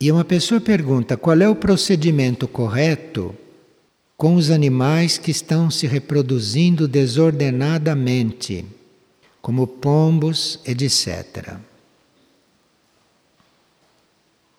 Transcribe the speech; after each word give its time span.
E 0.00 0.10
uma 0.10 0.24
pessoa 0.24 0.58
pergunta 0.62 1.14
qual 1.14 1.38
é 1.42 1.48
o 1.48 1.54
procedimento 1.54 2.48
correto 2.48 3.34
com 4.16 4.34
os 4.34 4.50
animais 4.50 5.18
que 5.18 5.30
estão 5.30 5.70
se 5.70 5.86
reproduzindo 5.86 6.88
desordenadamente, 6.88 8.64
como 9.42 9.66
pombos, 9.66 10.58
etc. 10.64 11.58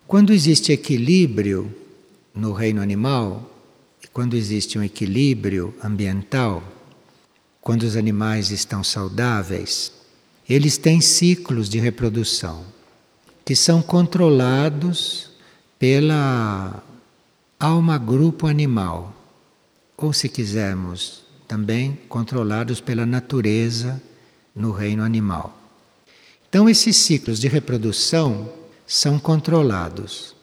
Quando 0.06 0.32
existe 0.32 0.70
equilíbrio 0.70 1.74
no 2.32 2.52
reino 2.52 2.80
animal, 2.80 3.50
quando 4.12 4.36
existe 4.36 4.78
um 4.78 4.82
equilíbrio 4.84 5.74
ambiental, 5.82 6.62
quando 7.60 7.82
os 7.82 7.96
animais 7.96 8.52
estão 8.52 8.84
saudáveis, 8.84 9.90
eles 10.48 10.76
têm 10.76 11.00
ciclos 11.00 11.68
de 11.68 11.80
reprodução 11.80 12.64
que 13.44 13.56
são 13.56 13.82
controlados 13.82 15.31
pela 15.82 16.80
alma 17.58 17.98
grupo 17.98 18.46
animal, 18.46 19.12
ou 19.96 20.12
se 20.12 20.28
quisermos 20.28 21.24
também 21.48 21.98
controlados 22.08 22.80
pela 22.80 23.04
natureza 23.04 24.00
no 24.54 24.70
reino 24.70 25.02
animal. 25.02 25.60
Então 26.48 26.70
esses 26.70 26.96
ciclos 26.96 27.40
de 27.40 27.48
reprodução 27.48 28.48
são 28.86 29.18
controlados. 29.18 30.36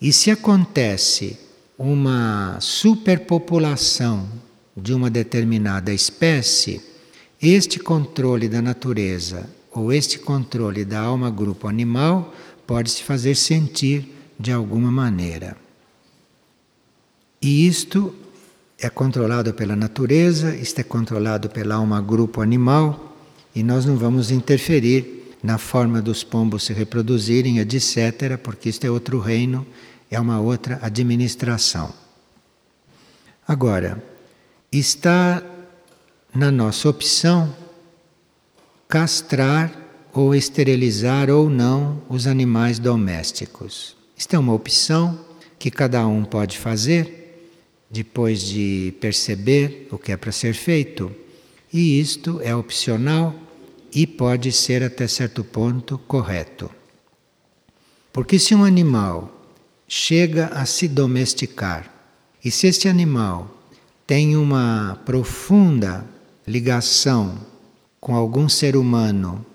E 0.00 0.12
se 0.12 0.30
acontece 0.30 1.36
uma 1.76 2.56
superpopulação 2.60 4.28
de 4.76 4.94
uma 4.94 5.10
determinada 5.10 5.92
espécie, 5.92 6.80
este 7.42 7.80
controle 7.80 8.48
da 8.48 8.62
natureza 8.62 9.50
ou 9.72 9.92
este 9.92 10.20
controle 10.20 10.84
da 10.84 11.00
alma 11.00 11.30
grupo 11.30 11.66
animal 11.66 12.32
pode 12.64 12.92
se 12.92 13.02
fazer 13.02 13.34
sentir 13.34 14.17
de 14.38 14.52
alguma 14.52 14.90
maneira. 14.90 15.56
E 17.40 17.66
isto 17.66 18.14
é 18.78 18.88
controlado 18.88 19.52
pela 19.54 19.74
natureza, 19.74 20.54
isto 20.54 20.80
é 20.80 20.84
controlado 20.84 21.48
pela 21.48 21.74
alma 21.74 22.00
grupo 22.00 22.40
animal, 22.40 23.16
e 23.54 23.62
nós 23.62 23.84
não 23.84 23.96
vamos 23.96 24.30
interferir 24.30 25.36
na 25.42 25.58
forma 25.58 26.00
dos 26.00 26.22
pombos 26.22 26.64
se 26.64 26.72
reproduzirem, 26.72 27.58
etc., 27.58 28.36
porque 28.42 28.68
isto 28.68 28.84
é 28.84 28.90
outro 28.90 29.18
reino, 29.18 29.66
é 30.10 30.18
uma 30.18 30.40
outra 30.40 30.78
administração. 30.82 31.92
Agora, 33.46 34.02
está 34.70 35.42
na 36.34 36.50
nossa 36.50 36.88
opção 36.88 37.54
castrar 38.88 39.72
ou 40.12 40.34
esterilizar 40.34 41.30
ou 41.30 41.50
não 41.50 42.02
os 42.08 42.26
animais 42.26 42.78
domésticos. 42.78 43.97
Isto 44.18 44.34
é 44.34 44.38
uma 44.40 44.52
opção 44.52 45.16
que 45.60 45.70
cada 45.70 46.04
um 46.04 46.24
pode 46.24 46.58
fazer 46.58 47.46
depois 47.88 48.42
de 48.42 48.92
perceber 49.00 49.86
o 49.92 49.96
que 49.96 50.10
é 50.10 50.16
para 50.16 50.32
ser 50.32 50.54
feito, 50.54 51.14
e 51.72 52.00
isto 52.00 52.40
é 52.42 52.52
opcional 52.52 53.32
e 53.94 54.08
pode 54.08 54.50
ser 54.50 54.82
até 54.82 55.06
certo 55.06 55.44
ponto 55.44 55.96
correto. 55.98 56.68
Porque 58.12 58.40
se 58.40 58.56
um 58.56 58.64
animal 58.64 59.32
chega 59.86 60.46
a 60.46 60.66
se 60.66 60.88
domesticar, 60.88 61.88
e 62.44 62.50
se 62.50 62.66
este 62.66 62.88
animal 62.88 63.48
tem 64.04 64.36
uma 64.36 65.00
profunda 65.06 66.04
ligação 66.44 67.38
com 68.00 68.16
algum 68.16 68.48
ser 68.48 68.76
humano, 68.76 69.46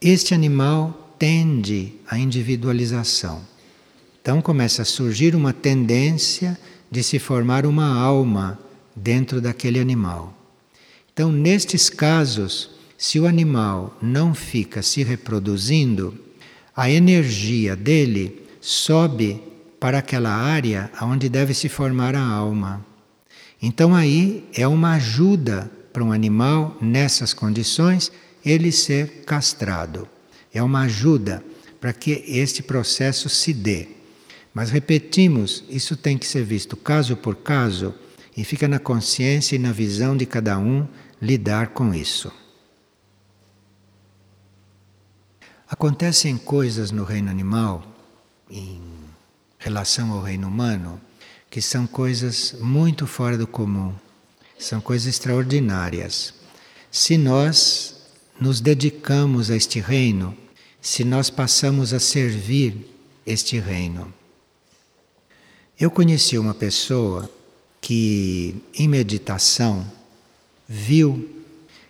este 0.00 0.32
animal 0.32 1.14
tende 1.18 1.92
à 2.08 2.18
individualização. 2.18 3.49
Então 4.20 4.42
começa 4.42 4.82
a 4.82 4.84
surgir 4.84 5.34
uma 5.34 5.52
tendência 5.52 6.58
de 6.90 7.02
se 7.02 7.18
formar 7.18 7.64
uma 7.64 7.94
alma 7.94 8.58
dentro 8.94 9.40
daquele 9.40 9.78
animal. 9.78 10.34
Então, 11.12 11.30
nestes 11.30 11.88
casos, 11.88 12.70
se 12.96 13.18
o 13.18 13.26
animal 13.26 13.96
não 14.00 14.34
fica 14.34 14.82
se 14.82 15.02
reproduzindo, 15.02 16.18
a 16.76 16.90
energia 16.90 17.74
dele 17.74 18.46
sobe 18.60 19.42
para 19.78 19.98
aquela 19.98 20.30
área 20.30 20.90
onde 21.02 21.28
deve 21.28 21.54
se 21.54 21.68
formar 21.68 22.14
a 22.14 22.22
alma. 22.22 22.84
Então 23.62 23.94
aí 23.94 24.48
é 24.54 24.66
uma 24.66 24.94
ajuda 24.94 25.70
para 25.92 26.04
um 26.04 26.12
animal 26.12 26.76
nessas 26.80 27.34
condições 27.34 28.12
ele 28.44 28.70
ser 28.72 29.24
castrado. 29.26 30.08
É 30.52 30.62
uma 30.62 30.82
ajuda 30.82 31.42
para 31.80 31.92
que 31.92 32.22
este 32.26 32.62
processo 32.62 33.28
se 33.28 33.52
dê. 33.52 33.99
Mas 34.52 34.70
repetimos, 34.70 35.64
isso 35.68 35.96
tem 35.96 36.18
que 36.18 36.26
ser 36.26 36.44
visto 36.44 36.76
caso 36.76 37.16
por 37.16 37.36
caso 37.36 37.94
e 38.36 38.44
fica 38.44 38.66
na 38.66 38.78
consciência 38.78 39.56
e 39.56 39.58
na 39.58 39.72
visão 39.72 40.16
de 40.16 40.26
cada 40.26 40.58
um 40.58 40.86
lidar 41.20 41.68
com 41.68 41.94
isso. 41.94 42.32
Acontecem 45.68 46.36
coisas 46.36 46.90
no 46.90 47.04
reino 47.04 47.30
animal, 47.30 47.84
em 48.50 48.82
relação 49.58 50.10
ao 50.10 50.22
reino 50.22 50.48
humano, 50.48 51.00
que 51.48 51.62
são 51.62 51.86
coisas 51.86 52.56
muito 52.60 53.06
fora 53.06 53.38
do 53.38 53.46
comum, 53.46 53.94
são 54.58 54.80
coisas 54.80 55.06
extraordinárias. 55.06 56.34
Se 56.90 57.16
nós 57.16 57.96
nos 58.40 58.60
dedicamos 58.60 59.50
a 59.50 59.56
este 59.56 59.80
reino, 59.80 60.36
se 60.80 61.04
nós 61.04 61.30
passamos 61.30 61.92
a 61.92 62.00
servir 62.00 62.88
este 63.24 63.60
reino. 63.60 64.12
Eu 65.80 65.90
conheci 65.90 66.36
uma 66.36 66.52
pessoa 66.52 67.30
que, 67.80 68.54
em 68.74 68.86
meditação, 68.86 69.90
viu 70.68 71.26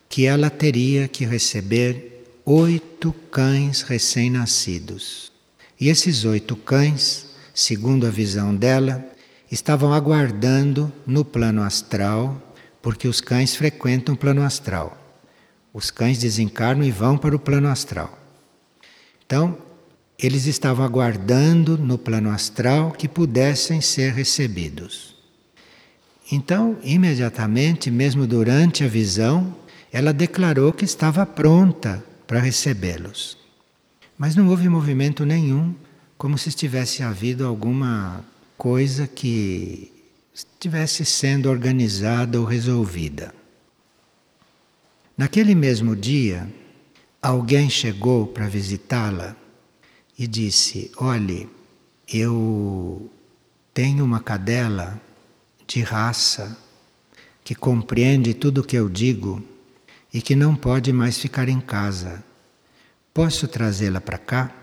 que 0.09 0.27
ela 0.27 0.49
teria 0.49 1.09
que 1.09 1.25
receber 1.25 2.25
oito 2.45 3.13
cães 3.33 3.83
recém-nascidos. 3.83 5.33
E 5.81 5.89
esses 5.89 6.25
oito 6.25 6.55
cães, 6.55 7.27
segundo 7.53 8.07
a 8.07 8.11
visão 8.11 8.55
dela, 8.55 9.05
estavam 9.51 9.93
aguardando 9.93 10.93
no 11.05 11.25
plano 11.25 11.61
astral, 11.61 12.41
porque 12.81 13.09
os 13.09 13.21
cães 13.21 13.57
frequentam 13.57 14.15
o 14.15 14.19
plano 14.19 14.43
astral. 14.43 14.97
Os 15.75 15.91
cães 15.91 16.19
desencarnam 16.19 16.87
e 16.87 16.93
vão 16.93 17.19
para 17.19 17.35
o 17.35 17.41
plano 17.41 17.67
astral. 17.67 18.17
Então, 19.27 19.59
eles 20.23 20.47
estavam 20.47 20.85
aguardando 20.85 21.79
no 21.79 21.97
plano 21.97 22.31
astral 22.31 22.93
que 22.93 23.09
pudessem 23.09 23.81
ser 23.81 24.13
recebidos. 24.13 25.17
Então, 26.31 26.79
imediatamente, 26.83 27.91
mesmo 27.91 28.27
durante 28.27 28.85
a 28.85 28.89
visão, 28.89 29.55
ela 29.93 30.13
declarou 30.13 30.73
que 30.73 30.85
estava 30.85 31.27
pronta 31.27 32.05
para 32.27 32.39
recebê-los. 32.39 33.37
Mas 34.17 34.37
não 34.37 34.49
houve 34.49 34.69
movimento 34.69 35.25
nenhum, 35.25 35.75
como 36.17 36.37
se 36.37 36.53
tivesse 36.53 37.03
havido 37.03 37.47
alguma 37.47 38.25
coisa 38.57 39.09
que 39.09 39.91
estivesse 40.33 41.05
sendo 41.05 41.49
organizada 41.49 42.39
ou 42.39 42.45
resolvida. 42.45 43.35
Naquele 45.17 45.55
mesmo 45.55 45.97
dia, 45.97 46.49
alguém 47.21 47.69
chegou 47.69 48.27
para 48.27 48.47
visitá-la 48.47 49.35
e 50.21 50.27
disse: 50.27 50.93
Olhe, 50.99 51.49
eu 52.07 53.11
tenho 53.73 54.05
uma 54.05 54.21
cadela 54.21 55.01
de 55.67 55.81
raça 55.81 56.59
que 57.43 57.55
compreende 57.55 58.35
tudo 58.35 58.61
o 58.61 58.65
que 58.65 58.77
eu 58.77 58.87
digo 58.91 59.43
e 60.13 60.21
que 60.21 60.37
não 60.37 60.55
pode 60.55 60.93
mais 60.93 61.17
ficar 61.17 61.49
em 61.49 61.59
casa. 61.59 62.23
Posso 63.15 63.49
trazê-la 63.49 63.99
para 63.99 64.19
cá? 64.19 64.55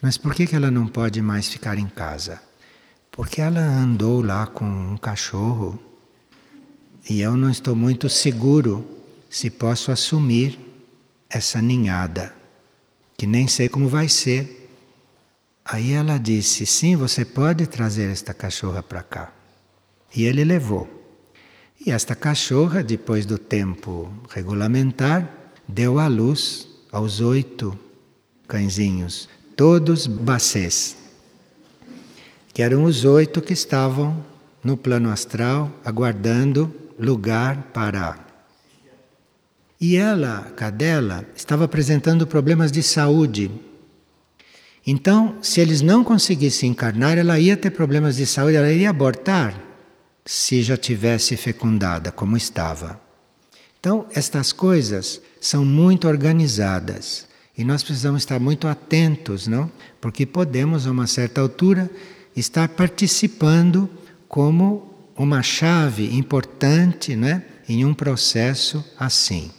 Mas 0.00 0.16
por 0.16 0.32
que, 0.32 0.46
que 0.46 0.54
ela 0.54 0.70
não 0.70 0.86
pode 0.86 1.20
mais 1.20 1.48
ficar 1.48 1.76
em 1.76 1.88
casa? 1.88 2.40
Porque 3.10 3.40
ela 3.40 3.60
andou 3.60 4.22
lá 4.22 4.46
com 4.46 4.64
um 4.64 4.96
cachorro 4.96 5.76
e 7.10 7.20
eu 7.20 7.36
não 7.36 7.50
estou 7.50 7.74
muito 7.74 8.08
seguro 8.08 8.88
se 9.28 9.50
posso 9.50 9.90
assumir 9.90 10.56
essa 11.28 11.60
ninhada, 11.60 12.32
que 13.16 13.26
nem 13.26 13.48
sei 13.48 13.68
como 13.68 13.88
vai 13.88 14.08
ser. 14.08 14.70
Aí 15.64 15.92
ela 15.92 16.18
disse: 16.18 16.66
Sim, 16.66 16.96
você 16.96 17.24
pode 17.24 17.66
trazer 17.66 18.10
esta 18.10 18.34
cachorra 18.34 18.82
para 18.82 19.02
cá. 19.02 19.32
E 20.14 20.24
ele 20.24 20.44
levou. 20.44 20.88
E 21.84 21.90
esta 21.90 22.14
cachorra, 22.14 22.82
depois 22.82 23.26
do 23.26 23.38
tempo 23.38 24.12
regulamentar, 24.30 25.28
deu 25.68 25.98
à 25.98 26.06
luz 26.06 26.68
aos 26.90 27.20
oito 27.20 27.78
cãezinhos, 28.48 29.28
todos 29.56 30.06
bacês 30.06 30.96
que 32.56 32.62
eram 32.62 32.84
os 32.84 33.04
oito 33.04 33.42
que 33.42 33.52
estavam 33.52 34.24
no 34.64 34.78
plano 34.78 35.10
astral 35.10 35.70
aguardando 35.84 36.74
lugar 36.98 37.64
para. 37.64 38.25
E 39.80 39.96
ela, 39.96 40.52
Cadela, 40.56 41.26
estava 41.34 41.64
apresentando 41.64 42.26
problemas 42.26 42.72
de 42.72 42.82
saúde. 42.82 43.50
Então, 44.86 45.36
se 45.42 45.60
eles 45.60 45.82
não 45.82 46.04
conseguissem 46.04 46.70
encarnar, 46.70 47.18
ela 47.18 47.38
ia 47.38 47.56
ter 47.56 47.70
problemas 47.70 48.16
de 48.16 48.26
saúde, 48.26 48.56
ela 48.56 48.72
iria 48.72 48.90
abortar 48.90 49.60
se 50.24 50.62
já 50.62 50.76
tivesse 50.76 51.36
fecundada 51.36 52.10
como 52.10 52.36
estava. 52.36 53.00
Então, 53.78 54.06
estas 54.12 54.52
coisas 54.52 55.20
são 55.40 55.64
muito 55.64 56.08
organizadas 56.08 57.26
e 57.56 57.64
nós 57.64 57.82
precisamos 57.82 58.22
estar 58.22 58.38
muito 58.40 58.66
atentos, 58.66 59.46
não? 59.46 59.70
Porque 60.00 60.26
podemos, 60.26 60.86
a 60.86 60.90
uma 60.90 61.06
certa 61.06 61.40
altura, 61.40 61.90
estar 62.34 62.68
participando 62.68 63.88
como 64.28 65.10
uma 65.16 65.42
chave 65.42 66.14
importante, 66.16 67.16
né, 67.16 67.44
em 67.68 67.84
um 67.84 67.94
processo 67.94 68.84
assim. 68.98 69.50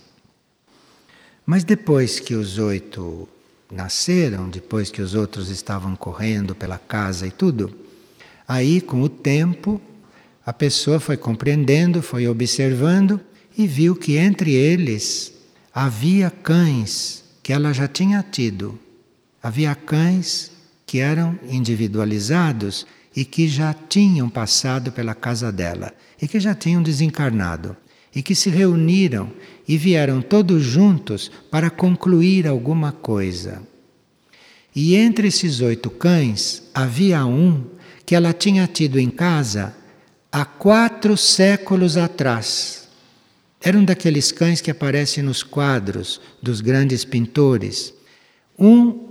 Mas 1.49 1.63
depois 1.63 2.19
que 2.19 2.35
os 2.35 2.57
oito 2.57 3.25
nasceram, 3.71 4.49
depois 4.49 4.91
que 4.91 5.01
os 5.01 5.15
outros 5.15 5.49
estavam 5.49 5.95
correndo 5.95 6.53
pela 6.53 6.77
casa 6.77 7.25
e 7.25 7.31
tudo, 7.31 7.73
aí 8.45 8.81
com 8.81 9.01
o 9.01 9.07
tempo 9.07 9.79
a 10.45 10.51
pessoa 10.51 10.99
foi 10.99 11.15
compreendendo, 11.15 12.01
foi 12.01 12.27
observando 12.27 13.17
e 13.57 13.65
viu 13.65 13.95
que 13.95 14.17
entre 14.17 14.53
eles 14.53 15.31
havia 15.73 16.29
cães 16.29 17.23
que 17.41 17.53
ela 17.53 17.71
já 17.71 17.87
tinha 17.87 18.21
tido. 18.29 18.77
Havia 19.41 19.73
cães 19.73 20.51
que 20.85 20.99
eram 20.99 21.39
individualizados 21.49 22.85
e 23.15 23.23
que 23.23 23.47
já 23.47 23.73
tinham 23.73 24.29
passado 24.29 24.91
pela 24.91 25.15
casa 25.15 25.49
dela 25.49 25.93
e 26.21 26.27
que 26.27 26.41
já 26.41 26.53
tinham 26.53 26.83
desencarnado 26.83 27.77
e 28.13 28.21
que 28.21 28.35
se 28.35 28.49
reuniram 28.49 29.31
e 29.67 29.77
vieram 29.77 30.21
todos 30.21 30.63
juntos 30.63 31.29
para 31.51 31.69
concluir 31.69 32.47
alguma 32.47 32.91
coisa. 32.91 33.61
E 34.75 34.95
entre 34.95 35.27
esses 35.27 35.59
oito 35.59 35.89
cães 35.89 36.63
havia 36.73 37.25
um 37.25 37.65
que 38.05 38.15
ela 38.15 38.31
tinha 38.31 38.65
tido 38.67 38.99
em 38.99 39.09
casa 39.09 39.75
há 40.31 40.45
quatro 40.45 41.17
séculos 41.17 41.97
atrás. 41.97 42.87
Era 43.59 43.77
um 43.77 43.83
daqueles 43.83 44.31
cães 44.31 44.61
que 44.61 44.71
aparecem 44.71 45.23
nos 45.23 45.43
quadros 45.43 46.21
dos 46.41 46.61
grandes 46.61 47.03
pintores. 47.03 47.93
Um 48.57 49.07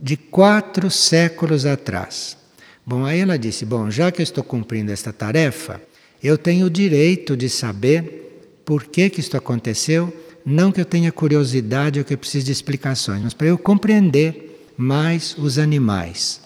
de 0.00 0.16
quatro 0.16 0.90
séculos 0.90 1.64
atrás. 1.64 2.36
Bom, 2.84 3.04
aí 3.04 3.20
ela 3.20 3.38
disse: 3.38 3.64
Bom, 3.64 3.90
já 3.90 4.10
que 4.10 4.20
eu 4.20 4.24
estou 4.24 4.44
cumprindo 4.44 4.92
esta 4.92 5.12
tarefa, 5.12 5.80
eu 6.22 6.36
tenho 6.36 6.66
o 6.66 6.70
direito 6.70 7.36
de 7.36 7.48
saber 7.48 8.27
por 8.68 8.84
que, 8.84 9.08
que 9.08 9.20
isto 9.20 9.34
aconteceu. 9.34 10.14
Não 10.44 10.70
que 10.70 10.78
eu 10.78 10.84
tenha 10.84 11.10
curiosidade 11.10 11.98
ou 11.98 12.04
que 12.04 12.12
eu 12.12 12.18
precise 12.18 12.44
de 12.44 12.52
explicações, 12.52 13.22
mas 13.22 13.32
para 13.32 13.46
eu 13.46 13.56
compreender 13.56 14.68
mais 14.76 15.34
os 15.38 15.58
animais. 15.58 16.42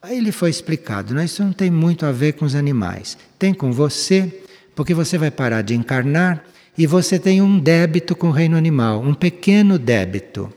Aí 0.00 0.16
ele 0.16 0.30
foi 0.30 0.48
explicado: 0.48 1.12
não, 1.12 1.24
isso 1.24 1.42
não 1.42 1.52
tem 1.52 1.68
muito 1.68 2.06
a 2.06 2.12
ver 2.12 2.34
com 2.34 2.44
os 2.44 2.54
animais, 2.54 3.18
tem 3.36 3.52
com 3.52 3.72
você, 3.72 4.42
porque 4.76 4.94
você 4.94 5.18
vai 5.18 5.28
parar 5.28 5.62
de 5.62 5.74
encarnar 5.74 6.44
e 6.78 6.86
você 6.86 7.18
tem 7.18 7.42
um 7.42 7.58
débito 7.58 8.14
com 8.14 8.28
o 8.28 8.32
reino 8.32 8.56
animal, 8.56 9.02
um 9.02 9.12
pequeno 9.12 9.76
débito, 9.76 10.52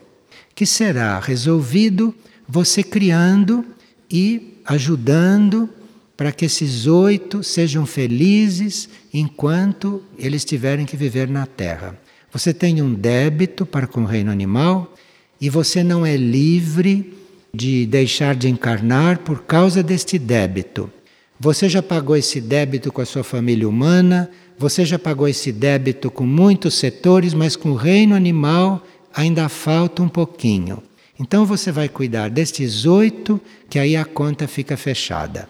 que 0.54 0.64
será 0.64 1.18
resolvido 1.18 2.14
você 2.48 2.84
criando 2.84 3.64
e 4.08 4.60
ajudando 4.64 5.68
para 6.16 6.32
que 6.32 6.44
esses 6.44 6.86
oito 6.86 7.42
sejam 7.42 7.84
felizes 7.86 8.88
enquanto 9.12 10.02
eles 10.18 10.44
tiverem 10.44 10.86
que 10.86 10.96
viver 10.96 11.28
na 11.28 11.46
Terra. 11.46 11.98
Você 12.32 12.52
tem 12.52 12.82
um 12.82 12.92
débito 12.92 13.64
para 13.64 13.86
com 13.86 14.02
o 14.02 14.06
reino 14.06 14.30
animal 14.30 14.92
e 15.40 15.48
você 15.48 15.82
não 15.82 16.04
é 16.04 16.16
livre 16.16 17.14
de 17.52 17.86
deixar 17.86 18.34
de 18.34 18.48
encarnar 18.48 19.20
por 19.20 19.42
causa 19.42 19.82
deste 19.82 20.18
débito. 20.18 20.90
Você 21.38 21.68
já 21.68 21.82
pagou 21.82 22.16
esse 22.16 22.40
débito 22.40 22.92
com 22.92 23.00
a 23.00 23.06
sua 23.06 23.22
família 23.22 23.68
humana, 23.68 24.30
você 24.58 24.84
já 24.84 24.98
pagou 24.98 25.28
esse 25.28 25.52
débito 25.52 26.10
com 26.10 26.24
muitos 26.24 26.74
setores, 26.74 27.34
mas 27.34 27.56
com 27.56 27.70
o 27.70 27.76
reino 27.76 28.14
animal 28.14 28.84
ainda 29.14 29.48
falta 29.48 30.02
um 30.02 30.08
pouquinho. 30.08 30.82
Então 31.18 31.44
você 31.46 31.70
vai 31.70 31.88
cuidar 31.88 32.30
destes 32.30 32.84
oito, 32.86 33.40
que 33.70 33.78
aí 33.78 33.96
a 33.96 34.04
conta 34.04 34.48
fica 34.48 34.76
fechada. 34.76 35.48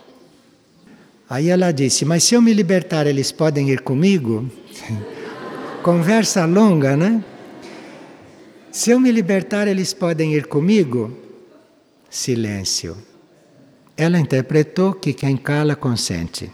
Aí 1.34 1.48
ela 1.48 1.72
disse: 1.72 2.04
Mas 2.04 2.22
se 2.22 2.36
eu 2.36 2.40
me 2.40 2.52
libertar, 2.52 3.08
eles 3.08 3.32
podem 3.32 3.69
ir 3.69 3.81
comigo? 3.81 4.48
Conversa 5.82 6.44
longa, 6.44 6.96
né? 6.96 7.25
Se 8.70 8.92
eu 8.92 9.00
me 9.00 9.10
libertar, 9.10 9.66
eles 9.66 9.92
podem 9.92 10.32
ir 10.32 10.46
comigo? 10.46 11.12
Silêncio. 12.08 12.96
Ela 13.96 14.20
interpretou 14.20 14.94
que 14.94 15.12
quem 15.12 15.36
cala 15.36 15.75
consente. 15.75 16.52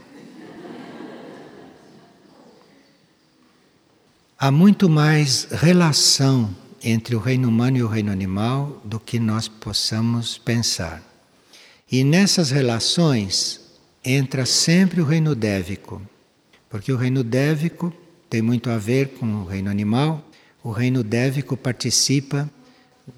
Há 4.39 4.51
muito 4.51 4.89
mais 4.89 5.47
relação 5.51 6.57
entre 6.83 7.15
o 7.15 7.19
reino 7.19 7.51
humano 7.51 7.77
e 7.77 7.83
o 7.83 7.87
reino 7.87 8.11
animal 8.11 8.81
do 8.83 8.99
que 8.99 9.19
nós 9.19 9.47
possamos 9.47 10.39
pensar. 10.39 11.03
E 11.93 12.03
nessas 12.03 12.51
relações 12.51 13.69
entra 14.05 14.47
sempre 14.47 15.01
o 15.01 15.05
reino 15.05 15.35
dévico, 15.35 16.01
porque 16.69 16.93
o 16.93 16.97
reino 16.97 17.23
dévico 17.23 17.93
tem 18.29 18.41
muito 18.41 18.71
a 18.71 18.79
ver 18.79 19.09
com 19.19 19.27
o 19.27 19.45
reino 19.45 19.71
animal. 19.71 20.25
O 20.63 20.71
reino 20.71 21.03
dévico 21.03 21.57
participa 21.57 22.49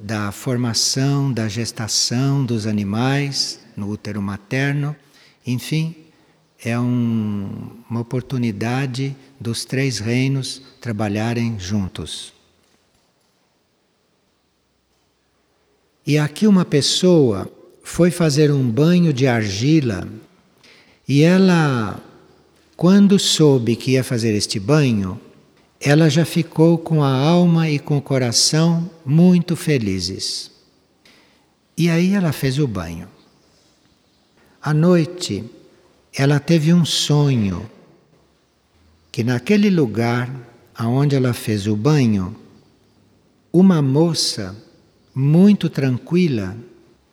da 0.01 0.33
formação, 0.33 1.33
da 1.33 1.49
gestação 1.49 2.45
dos 2.45 2.67
animais 2.67 3.61
no 3.77 3.89
útero 3.91 4.23
materno, 4.23 4.95
enfim, 5.47 5.95
é 6.65 6.79
um, 6.79 7.71
uma 7.91 8.01
oportunidade 8.01 9.17
dos 9.41 9.65
três 9.65 9.99
reinos 9.99 10.63
trabalharem 10.81 11.59
juntos. 11.59 12.33
E 16.07 16.19
aqui 16.19 16.47
uma 16.47 16.65
pessoa 16.65 17.51
foi 17.83 18.11
fazer 18.11 18.51
um 18.53 18.69
banho 18.69 19.13
de 19.13 19.27
argila 19.27 20.09
e 21.09 21.23
ela, 21.23 22.01
quando 22.77 23.19
soube 23.19 23.77
que 23.77 23.93
ia 23.93 24.05
fazer 24.05 24.35
este 24.35 24.59
banho, 24.61 25.21
ela 25.81 26.09
já 26.09 26.25
ficou 26.25 26.79
com 26.79 27.03
a 27.03 27.13
alma 27.13 27.69
e 27.69 27.79
com 27.79 27.99
o 27.99 28.03
coração 28.03 28.89
muito 29.05 29.57
felizes. 29.57 30.51
E 31.77 31.91
aí 31.91 32.15
ela 32.15 32.33
fez 32.33 32.59
o 32.59 32.67
banho. 32.67 33.09
À 34.61 34.73
noite, 34.73 35.45
ela 36.15 36.39
teve 36.39 36.73
um 36.73 36.85
sonho 36.85 37.69
que 39.11 39.25
naquele 39.25 39.69
lugar 39.69 40.31
aonde 40.75 41.15
ela 41.15 41.33
fez 41.33 41.67
o 41.67 41.77
banho, 41.77 42.35
uma 43.53 43.83
moça 43.83 44.57
muito 45.15 45.69
tranquila, 45.69 46.57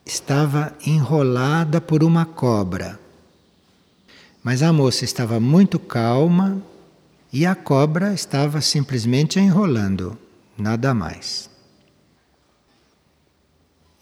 estava 0.05 0.74
enrolada 0.86 1.81
por 1.81 2.03
uma 2.03 2.25
cobra. 2.25 3.00
Mas 4.43 4.63
a 4.63 4.72
moça 4.72 5.03
estava 5.03 5.39
muito 5.39 5.77
calma 5.77 6.62
e 7.31 7.46
a 7.46 7.53
cobra 7.55 8.13
estava 8.13 8.62
simplesmente 8.62 9.39
enrolando, 9.39 10.17
nada 10.58 10.93
mais. 10.93 11.50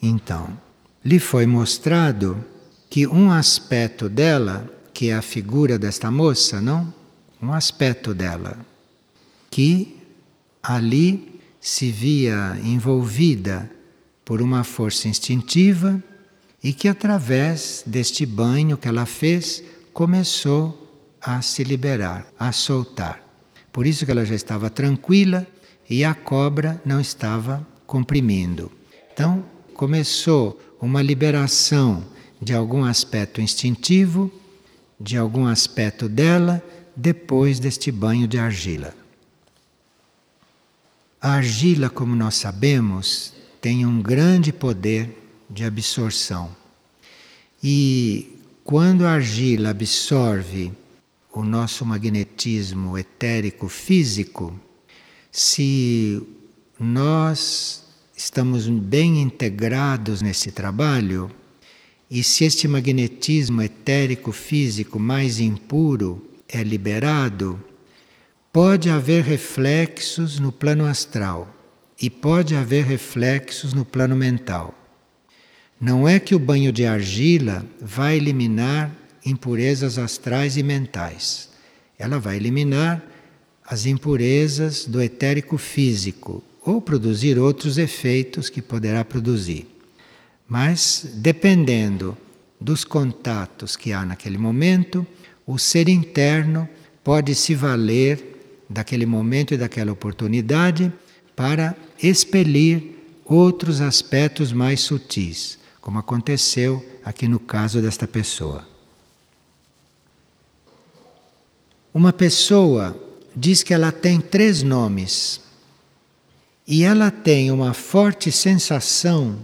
Então, 0.02 0.58
lhe 1.04 1.20
foi 1.20 1.46
mostrado 1.46 2.44
que 2.90 3.08
um 3.08 3.32
aspecto 3.32 4.08
dela, 4.08 4.70
que 4.94 5.10
é 5.10 5.16
a 5.16 5.22
figura 5.22 5.78
desta 5.78 6.10
moça, 6.12 6.62
não? 6.62 6.94
Um 7.42 7.52
aspecto 7.52 8.14
dela, 8.14 8.58
que 9.50 9.98
ali 10.62 11.40
se 11.60 11.92
via 11.92 12.58
envolvida 12.64 13.70
por 14.24 14.42
uma 14.42 14.64
força 14.64 15.08
instintiva 15.08 16.02
e 16.64 16.74
que, 16.74 16.88
através 16.88 17.84
deste 17.86 18.26
banho 18.26 18.78
que 18.78 18.88
ela 18.88 19.06
fez, 19.06 19.64
começou 19.98 21.18
a 21.20 21.42
se 21.42 21.64
liberar, 21.64 22.32
a 22.38 22.52
soltar. 22.52 23.20
Por 23.74 23.88
isso 23.88 24.06
que 24.06 24.12
ela 24.12 24.24
já 24.24 24.36
estava 24.36 24.70
tranquila 24.70 25.48
e 25.90 26.06
a 26.06 26.14
cobra 26.14 26.80
não 26.86 27.02
estava 27.02 27.66
comprimindo. 27.88 28.72
Então, 29.12 29.44
começou 29.74 30.62
uma 30.80 31.02
liberação 31.02 32.06
de 32.40 32.54
algum 32.54 32.84
aspecto 32.84 33.42
instintivo, 33.42 34.32
de 35.00 35.18
algum 35.18 35.48
aspecto 35.48 36.08
dela, 36.08 36.64
depois 36.96 37.60
deste 37.60 37.92
banho 37.92 38.28
de 38.28 38.38
argila. 38.38 38.94
A 41.20 41.32
argila, 41.32 41.90
como 41.90 42.16
nós 42.16 42.36
sabemos, 42.36 43.34
tem 43.60 43.84
um 43.84 44.00
grande 44.00 44.54
poder 44.54 45.10
de 45.50 45.64
absorção. 45.64 46.56
E 47.64 48.37
quando 48.68 49.06
a 49.06 49.12
argila 49.12 49.70
absorve 49.70 50.74
o 51.32 51.42
nosso 51.42 51.86
magnetismo 51.86 52.98
etérico 52.98 53.70
físico, 53.70 54.54
se 55.32 56.22
nós 56.78 57.86
estamos 58.14 58.68
bem 58.68 59.22
integrados 59.22 60.22
nesse 60.22 60.52
trabalho, 60.52 61.32
e 62.12 62.22
se 62.22 62.44
este 62.44 62.68
magnetismo 62.68 63.62
etérico 63.62 64.34
físico 64.34 65.00
mais 65.00 65.40
impuro 65.40 66.30
é 66.50 66.62
liberado, 66.62 67.58
pode 68.52 68.90
haver 68.90 69.24
reflexos 69.24 70.40
no 70.40 70.52
plano 70.52 70.86
astral 70.86 71.56
e 72.02 72.10
pode 72.10 72.54
haver 72.54 72.84
reflexos 72.84 73.72
no 73.72 73.86
plano 73.86 74.18
mental. 74.18 74.76
Não 75.80 76.08
é 76.08 76.20
que 76.20 76.34
o 76.34 76.40
banho 76.40 76.72
de 76.72 76.86
argila 76.86 77.64
vai 77.80 78.18
eliminar 78.18 78.92
impurezas 79.24 80.00
astrais 80.00 80.58
e 80.58 80.64
mentais. 80.64 81.50
Ela 82.00 82.20
vai 82.20 82.38
eliminar 82.38 83.04
as 83.66 83.86
impurezas 83.86 84.86
do 84.86 85.02
etérico 85.02 85.58
físico 85.58 86.44
ou 86.66 86.82
produzir 86.82 87.38
outros 87.38 87.78
efeitos 87.78 88.50
que 88.50 88.62
poderá 88.62 89.06
produzir. 89.06 89.68
Mas, 90.48 91.06
dependendo 91.16 92.18
dos 92.60 92.84
contatos 92.84 93.76
que 93.76 93.94
há 93.94 94.04
naquele 94.04 94.38
momento, 94.38 95.06
o 95.46 95.58
ser 95.60 95.88
interno 95.88 96.68
pode 97.04 97.36
se 97.36 97.54
valer 97.54 98.66
daquele 98.70 99.06
momento 99.06 99.54
e 99.54 99.58
daquela 99.58 99.92
oportunidade 99.92 100.92
para 101.36 101.76
expelir 102.02 102.96
outros 103.24 103.80
aspectos 103.80 104.52
mais 104.52 104.82
sutis, 104.82 105.60
como 105.88 106.00
aconteceu 106.00 106.86
aqui 107.02 107.30
no 107.30 107.40
caso 107.40 107.82
desta 107.82 108.06
pessoa. 108.06 108.68
Uma 111.94 112.12
pessoa 112.12 112.94
diz 113.34 113.64
que 113.64 113.74
ela 113.74 113.90
tem 113.90 114.20
três 114.20 114.62
nomes 114.62 115.40
e 116.68 116.84
ela 116.84 117.10
tem 117.10 117.52
uma 117.52 117.74
forte 117.74 118.34
sensação 118.34 119.40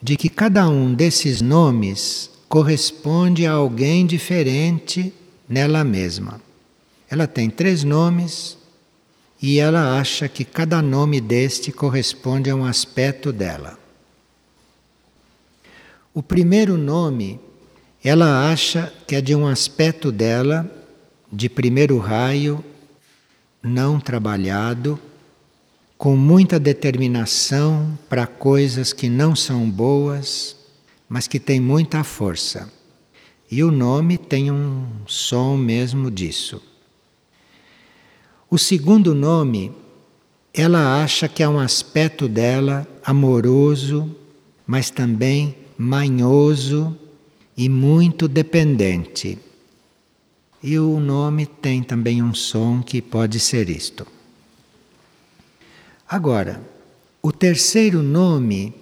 de 0.00 0.16
que 0.16 0.28
cada 0.28 0.68
um 0.68 0.94
desses 0.94 1.40
nomes 1.40 2.30
corresponde 2.48 3.44
a 3.44 3.50
alguém 3.50 4.06
diferente 4.06 5.12
nela 5.48 5.82
mesma. 5.82 6.40
Ela 7.10 7.26
tem 7.26 7.50
três 7.50 7.82
nomes 7.82 8.56
e 9.42 9.58
ela 9.58 9.98
acha 9.98 10.28
que 10.28 10.44
cada 10.44 10.80
nome 10.80 11.20
deste 11.20 11.72
corresponde 11.72 12.48
a 12.48 12.54
um 12.54 12.64
aspecto 12.64 13.32
dela. 13.32 13.81
O 16.14 16.22
primeiro 16.22 16.76
nome 16.76 17.40
ela 18.04 18.50
acha 18.50 18.92
que 19.06 19.14
é 19.14 19.20
de 19.20 19.34
um 19.34 19.46
aspecto 19.46 20.12
dela, 20.12 20.70
de 21.32 21.48
primeiro 21.48 21.96
raio, 21.98 22.62
não 23.62 24.00
trabalhado 24.00 24.98
com 25.96 26.16
muita 26.16 26.58
determinação 26.58 27.96
para 28.08 28.26
coisas 28.26 28.92
que 28.92 29.08
não 29.08 29.36
são 29.36 29.70
boas, 29.70 30.56
mas 31.08 31.28
que 31.28 31.38
têm 31.38 31.60
muita 31.60 32.02
força. 32.02 32.70
E 33.48 33.62
o 33.62 33.70
nome 33.70 34.18
tem 34.18 34.50
um 34.50 34.84
som 35.06 35.56
mesmo 35.56 36.10
disso. 36.10 36.60
O 38.50 38.58
segundo 38.58 39.14
nome, 39.14 39.72
ela 40.52 41.02
acha 41.02 41.28
que 41.28 41.42
é 41.42 41.48
um 41.48 41.60
aspecto 41.60 42.28
dela 42.28 42.86
amoroso, 43.02 44.14
mas 44.66 44.90
também 44.90 45.61
manhoso 45.82 46.96
e 47.56 47.68
muito 47.68 48.28
dependente. 48.28 49.38
E 50.62 50.78
o 50.78 51.00
nome 51.00 51.44
tem 51.44 51.82
também 51.82 52.22
um 52.22 52.32
som 52.32 52.80
que 52.80 53.02
pode 53.02 53.40
ser 53.40 53.68
isto. 53.68 54.06
Agora, 56.08 56.62
o 57.20 57.32
terceiro 57.32 58.00
nome, 58.02 58.72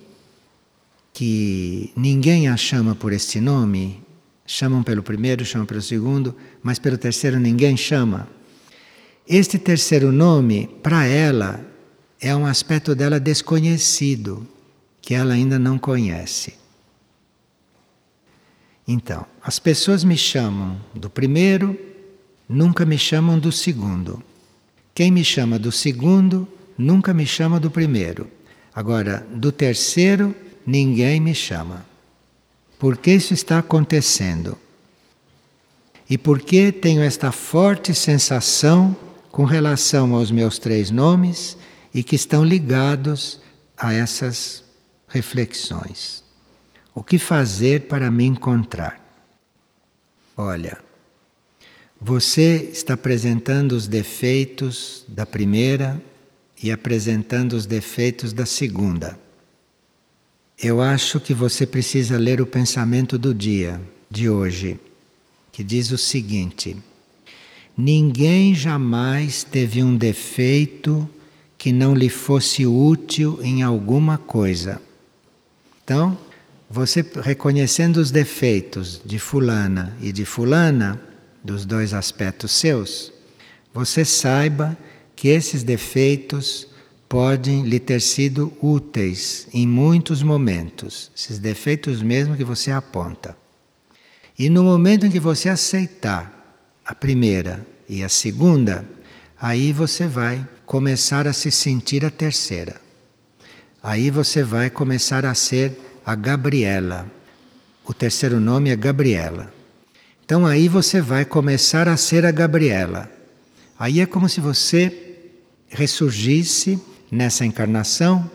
que 1.13 1.91
ninguém 1.97 2.49
a 2.49 2.57
chama 2.57 2.95
por 2.95 3.13
este 3.13 3.41
nome, 3.41 4.03
chamam 4.47 4.83
pelo 4.83 5.03
primeiro, 5.03 5.45
chamam 5.45 5.67
pelo 5.67 5.81
segundo, 5.81 6.37
mas 6.63 6.79
pelo 6.79 6.99
terceiro 6.99 7.41
ninguém 7.41 7.77
chama. 7.77 8.29
Este 9.27 9.59
terceiro 9.59 10.13
nome, 10.13 10.69
para 10.83 11.07
ela, 11.07 11.65
é 12.21 12.37
um 12.37 12.45
aspecto 12.45 12.95
dela 12.95 13.19
desconhecido, 13.19 14.47
que 15.01 15.15
ela 15.15 15.33
ainda 15.33 15.59
não 15.59 15.79
conhece. 15.79 16.60
Então, 18.93 19.25
as 19.41 19.61
pessoas 19.61 20.03
me 20.03 20.17
chamam 20.17 20.77
do 20.93 21.09
primeiro, 21.09 21.79
nunca 22.49 22.85
me 22.85 22.99
chamam 22.99 23.39
do 23.39 23.53
segundo. 23.53 24.21
Quem 24.93 25.13
me 25.13 25.25
chama 25.25 25.61
do 25.61 25.71
segundo 25.71 26.49
nunca 26.77 27.15
me 27.15 27.25
chama 27.25 27.61
do 27.61 27.71
primeiro. 27.71 28.29
Agora, 28.75 29.25
do 29.33 29.53
terceiro, 29.53 30.35
ninguém 30.67 31.21
me 31.21 31.37
chama. 31.37 31.87
Por 32.81 32.97
que 32.97 33.13
isso 33.13 33.33
está 33.33 33.61
acontecendo? 33.61 34.59
E 36.09 36.19
por 36.19 36.41
que 36.41 36.73
tenho 36.73 37.01
esta 37.01 37.31
forte 37.31 37.95
sensação 37.95 38.97
com 39.31 39.45
relação 39.45 40.17
aos 40.17 40.33
meus 40.33 40.59
três 40.59 40.91
nomes 40.91 41.57
e 41.95 42.03
que 42.03 42.17
estão 42.17 42.45
ligados 42.45 43.41
a 43.79 43.93
essas 43.95 44.65
reflexões? 45.07 46.29
O 46.95 47.03
que 47.03 47.19
fazer 47.19 47.83
para 47.83 48.11
me 48.11 48.25
encontrar? 48.25 49.01
Olha, 50.37 50.79
você 52.01 52.71
está 52.73 52.95
apresentando 52.95 53.73
os 53.73 53.87
defeitos 53.87 55.05
da 55.07 55.27
primeira 55.27 56.03
e 56.63 56.71
apresentando 56.71 57.53
os 57.53 57.67
defeitos 57.67 58.33
da 58.33 58.47
segunda. 58.47 59.19
Eu 60.59 60.81
acho 60.81 61.21
que 61.21 61.33
você 61.33 61.67
precisa 61.67 62.19
ler 62.19 62.41
o 62.41 62.47
pensamento 62.47 63.19
do 63.19 63.35
dia, 63.35 63.81
de 64.11 64.29
hoje, 64.29 64.79
que 65.53 65.63
diz 65.63 65.91
o 65.91 65.99
seguinte: 65.99 66.77
Ninguém 67.77 68.55
jamais 68.55 69.45
teve 69.45 69.83
um 69.83 69.97
defeito 69.97 71.09
que 71.57 71.73
não 71.73 71.95
lhe 71.95 72.09
fosse 72.09 72.67
útil 72.67 73.39
em 73.43 73.63
alguma 73.63 74.19
coisa. 74.19 74.81
Então, 75.85 76.19
você 76.71 77.05
reconhecendo 77.21 77.97
os 77.97 78.13
defeitos 78.13 79.03
de 79.05 79.19
Fulana 79.19 79.97
e 80.01 80.13
de 80.13 80.25
Fulana, 80.25 81.01
dos 81.43 81.65
dois 81.65 81.93
aspectos 81.93 82.53
seus, 82.53 83.13
você 83.75 84.05
saiba 84.05 84.79
que 85.17 85.29
esses 85.29 85.65
defeitos 85.65 86.69
podem 87.09 87.63
lhe 87.63 87.81
ter 87.81 88.01
sido 88.01 88.53
úteis 88.63 89.49
em 89.53 89.67
muitos 89.67 90.23
momentos, 90.23 91.11
esses 91.17 91.41
defeitos 91.41 92.03
mesmo 92.03 92.37
que 92.37 92.45
você 92.45 92.71
aponta. 92.71 93.37
E 94.39 94.49
no 94.49 94.63
momento 94.63 95.07
em 95.07 95.11
que 95.11 95.19
você 95.19 95.49
aceitar 95.49 96.57
a 96.85 96.95
primeira 96.95 97.67
e 97.89 98.05
a 98.05 98.09
segunda, 98.09 98.85
aí 99.41 99.73
você 99.73 100.07
vai 100.07 100.47
começar 100.65 101.27
a 101.27 101.33
se 101.33 101.51
sentir 101.51 102.05
a 102.05 102.11
terceira. 102.11 102.81
Aí 103.83 104.09
você 104.09 104.45
vai 104.45 104.71
começar 104.71 105.27
a 105.27 105.35
ser 105.35 105.90
a 106.05 106.15
Gabriela. 106.15 107.11
O 107.85 107.93
terceiro 107.93 108.41
nome 108.41 108.71
é 108.71 108.77
Gabriela. 108.77 109.53
Então 110.25 110.47
aí 110.47 110.69
você 110.69 111.01
vai 111.01 111.25
começar 111.25 111.89
a 111.89 111.97
ser 111.97 112.25
a 112.25 112.31
Gabriela. 112.31 113.11
Aí 113.79 114.01
é 114.01 114.07
como 114.07 114.29
se 114.29 114.41
você 114.41 115.31
ressurgisse 115.69 116.81
nessa 117.11 117.45
encarnação 117.45 118.31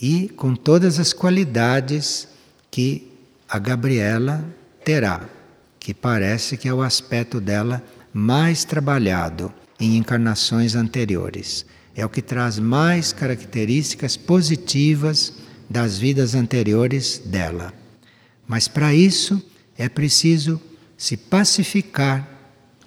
e 0.00 0.28
com 0.36 0.54
todas 0.54 0.98
as 0.98 1.12
qualidades 1.12 2.28
que 2.70 3.10
a 3.48 3.58
Gabriela 3.58 4.44
terá, 4.84 5.28
que 5.78 5.92
parece 5.92 6.56
que 6.56 6.68
é 6.68 6.74
o 6.74 6.82
aspecto 6.82 7.40
dela 7.40 7.82
mais 8.12 8.64
trabalhado 8.64 9.52
em 9.78 9.96
encarnações 9.96 10.74
anteriores. 10.74 11.66
É 11.94 12.04
o 12.04 12.08
que 12.08 12.22
traz 12.22 12.58
mais 12.58 13.12
características 13.12 14.16
positivas 14.16 15.32
das 15.72 15.98
vidas 15.98 16.34
anteriores 16.34 17.20
dela. 17.24 17.72
Mas 18.46 18.68
para 18.68 18.94
isso 18.94 19.42
é 19.76 19.88
preciso 19.88 20.60
se 20.96 21.16
pacificar 21.16 22.28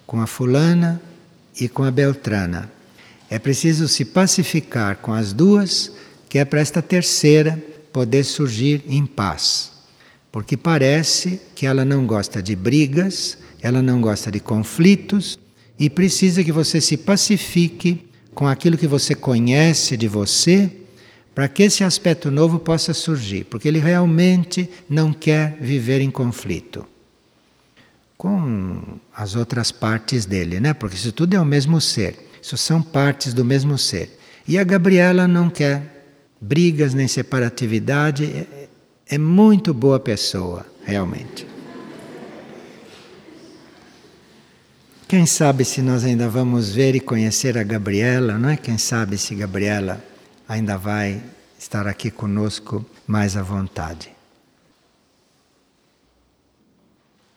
com 0.06 0.20
a 0.20 0.26
fulana 0.26 1.02
e 1.60 1.68
com 1.68 1.82
a 1.82 1.90
beltrana 1.90 2.76
é 3.28 3.38
preciso 3.38 3.88
se 3.88 4.04
pacificar 4.04 4.96
com 4.96 5.12
as 5.12 5.32
duas, 5.32 5.92
que 6.28 6.38
é 6.38 6.44
para 6.44 6.60
esta 6.60 6.80
terceira 6.80 7.62
poder 7.92 8.24
surgir 8.24 8.84
em 8.86 9.04
paz. 9.04 9.72
Porque 10.30 10.56
parece 10.56 11.40
que 11.54 11.66
ela 11.66 11.84
não 11.84 12.06
gosta 12.06 12.42
de 12.42 12.54
brigas, 12.54 13.38
ela 13.60 13.82
não 13.82 14.00
gosta 14.00 14.30
de 14.30 14.38
conflitos 14.38 15.38
e 15.78 15.90
precisa 15.90 16.44
que 16.44 16.52
você 16.52 16.80
se 16.80 16.96
pacifique 16.96 18.06
com 18.34 18.46
aquilo 18.46 18.76
que 18.76 18.86
você 18.86 19.14
conhece 19.14 19.96
de 19.96 20.06
você, 20.06 20.70
para 21.36 21.48
que 21.48 21.64
esse 21.64 21.84
aspecto 21.84 22.30
novo 22.30 22.58
possa 22.58 22.94
surgir, 22.94 23.44
porque 23.44 23.68
ele 23.68 23.78
realmente 23.78 24.70
não 24.88 25.12
quer 25.12 25.58
viver 25.60 26.00
em 26.00 26.10
conflito 26.10 26.86
com 28.16 28.98
as 29.14 29.36
outras 29.36 29.70
partes 29.70 30.24
dele, 30.24 30.58
né? 30.58 30.72
Porque 30.72 30.96
isso 30.96 31.12
tudo 31.12 31.34
é 31.34 31.40
o 31.40 31.44
mesmo 31.44 31.78
ser. 31.78 32.30
Isso 32.40 32.56
são 32.56 32.80
partes 32.80 33.34
do 33.34 33.44
mesmo 33.44 33.76
ser. 33.76 34.18
E 34.48 34.56
a 34.56 34.64
Gabriela 34.64 35.28
não 35.28 35.50
quer 35.50 36.06
brigas 36.40 36.94
nem 36.94 37.06
separatividade. 37.06 38.24
É, 38.24 38.68
é 39.06 39.18
muito 39.18 39.74
boa 39.74 40.00
pessoa, 40.00 40.64
realmente. 40.86 41.46
Quem 45.06 45.26
sabe 45.26 45.66
se 45.66 45.82
nós 45.82 46.02
ainda 46.02 46.30
vamos 46.30 46.72
ver 46.72 46.94
e 46.94 47.00
conhecer 47.00 47.58
a 47.58 47.62
Gabriela, 47.62 48.38
não 48.38 48.48
é? 48.48 48.56
Quem 48.56 48.78
sabe 48.78 49.18
se 49.18 49.34
Gabriela 49.34 50.02
ainda 50.48 50.76
vai 50.76 51.22
estar 51.58 51.86
aqui 51.86 52.10
conosco 52.10 52.84
mais 53.06 53.36
à 53.36 53.42
vontade. 53.42 54.10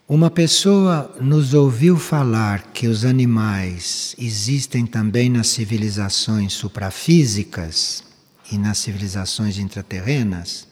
Uma 0.08 0.32
pessoa 0.32 1.16
nos 1.22 1.54
ouviu 1.54 1.96
falar 1.96 2.72
que 2.74 2.88
os 2.88 3.06
animais 3.06 4.16
existem 4.18 4.86
também 4.86 5.30
nas 5.30 5.50
civilizações 5.50 6.54
suprafísicas 6.54 8.04
e 8.51 8.58
nas 8.58 8.80
civilizações 8.80 9.60
intraterrenas, 9.60 10.68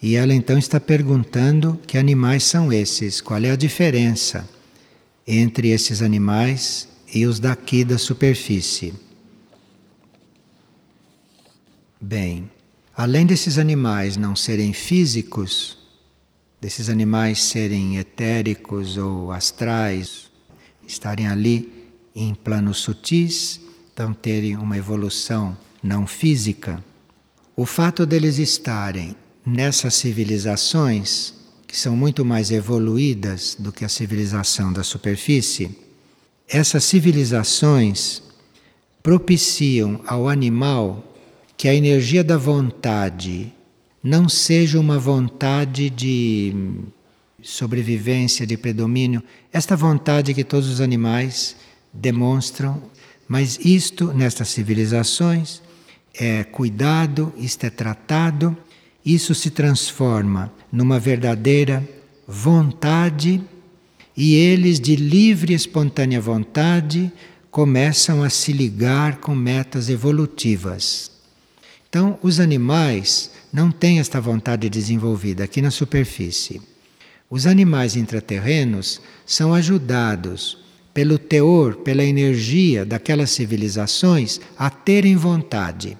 e 0.00 0.16
ela 0.16 0.32
então 0.32 0.56
está 0.56 0.80
perguntando 0.80 1.78
que 1.86 1.98
animais 1.98 2.44
são 2.44 2.72
esses, 2.72 3.20
qual 3.20 3.44
é 3.44 3.50
a 3.50 3.56
diferença 3.56 4.48
entre 5.26 5.68
esses 5.68 6.00
animais 6.00 6.88
e 7.14 7.26
os 7.26 7.38
daqui 7.38 7.84
da 7.84 7.98
superfície. 7.98 8.94
Bem, 12.04 12.50
além 12.96 13.24
desses 13.24 13.58
animais 13.58 14.16
não 14.16 14.34
serem 14.34 14.72
físicos, 14.72 15.78
desses 16.60 16.88
animais 16.88 17.40
serem 17.40 17.96
etéricos 17.96 18.96
ou 18.96 19.30
astrais, 19.30 20.28
estarem 20.84 21.28
ali 21.28 21.92
em 22.12 22.34
planos 22.34 22.78
sutis, 22.78 23.60
então 23.94 24.12
terem 24.12 24.56
uma 24.56 24.76
evolução 24.76 25.56
não 25.80 26.04
física, 26.04 26.82
o 27.54 27.64
fato 27.64 28.04
deles 28.04 28.36
estarem 28.38 29.14
nessas 29.46 29.94
civilizações, 29.94 31.32
que 31.68 31.78
são 31.78 31.96
muito 31.96 32.24
mais 32.24 32.50
evoluídas 32.50 33.56
do 33.56 33.70
que 33.70 33.84
a 33.84 33.88
civilização 33.88 34.72
da 34.72 34.82
superfície, 34.82 35.78
essas 36.48 36.82
civilizações 36.82 38.24
propiciam 39.04 40.00
ao 40.04 40.28
animal 40.28 41.11
que 41.62 41.68
a 41.68 41.74
energia 41.76 42.24
da 42.24 42.36
vontade 42.36 43.52
não 44.02 44.28
seja 44.28 44.80
uma 44.80 44.98
vontade 44.98 45.90
de 45.90 46.52
sobrevivência, 47.40 48.44
de 48.44 48.56
predomínio, 48.56 49.22
esta 49.52 49.76
vontade 49.76 50.34
que 50.34 50.42
todos 50.42 50.68
os 50.68 50.80
animais 50.80 51.54
demonstram, 51.92 52.82
mas 53.28 53.60
isto 53.64 54.12
nestas 54.12 54.48
civilizações 54.48 55.62
é 56.14 56.42
cuidado, 56.42 57.32
isto 57.38 57.62
é 57.62 57.70
tratado, 57.70 58.56
isso 59.06 59.32
se 59.32 59.48
transforma 59.48 60.52
numa 60.72 60.98
verdadeira 60.98 61.88
vontade 62.26 63.40
e 64.16 64.34
eles, 64.34 64.80
de 64.80 64.96
livre 64.96 65.52
e 65.52 65.56
espontânea 65.56 66.20
vontade, 66.20 67.12
começam 67.52 68.20
a 68.20 68.28
se 68.28 68.52
ligar 68.52 69.18
com 69.18 69.32
metas 69.32 69.88
evolutivas. 69.88 71.11
Então, 71.92 72.18
os 72.22 72.40
animais 72.40 73.30
não 73.52 73.70
tem 73.70 74.00
esta 74.00 74.18
vontade 74.18 74.70
desenvolvida 74.70 75.44
aqui 75.44 75.60
na 75.60 75.70
superfície. 75.70 76.58
Os 77.28 77.46
animais 77.46 77.96
intraterrenos 77.96 78.98
são 79.26 79.52
ajudados 79.52 80.56
pelo 80.94 81.18
teor, 81.18 81.76
pela 81.76 82.02
energia 82.02 82.86
daquelas 82.86 83.30
civilizações 83.32 84.40
a 84.56 84.70
terem 84.70 85.16
vontade. 85.16 85.98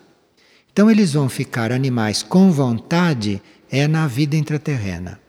Então 0.73 0.91
eles 0.91 1.13
vão 1.13 1.29
ficar 1.29 1.71
animais 1.71 2.23
com 2.23 2.51
vontade 2.51 3.43
é 3.71 3.87
na 3.87 4.07
vida 4.07 4.35
intraterrena. 4.35 5.21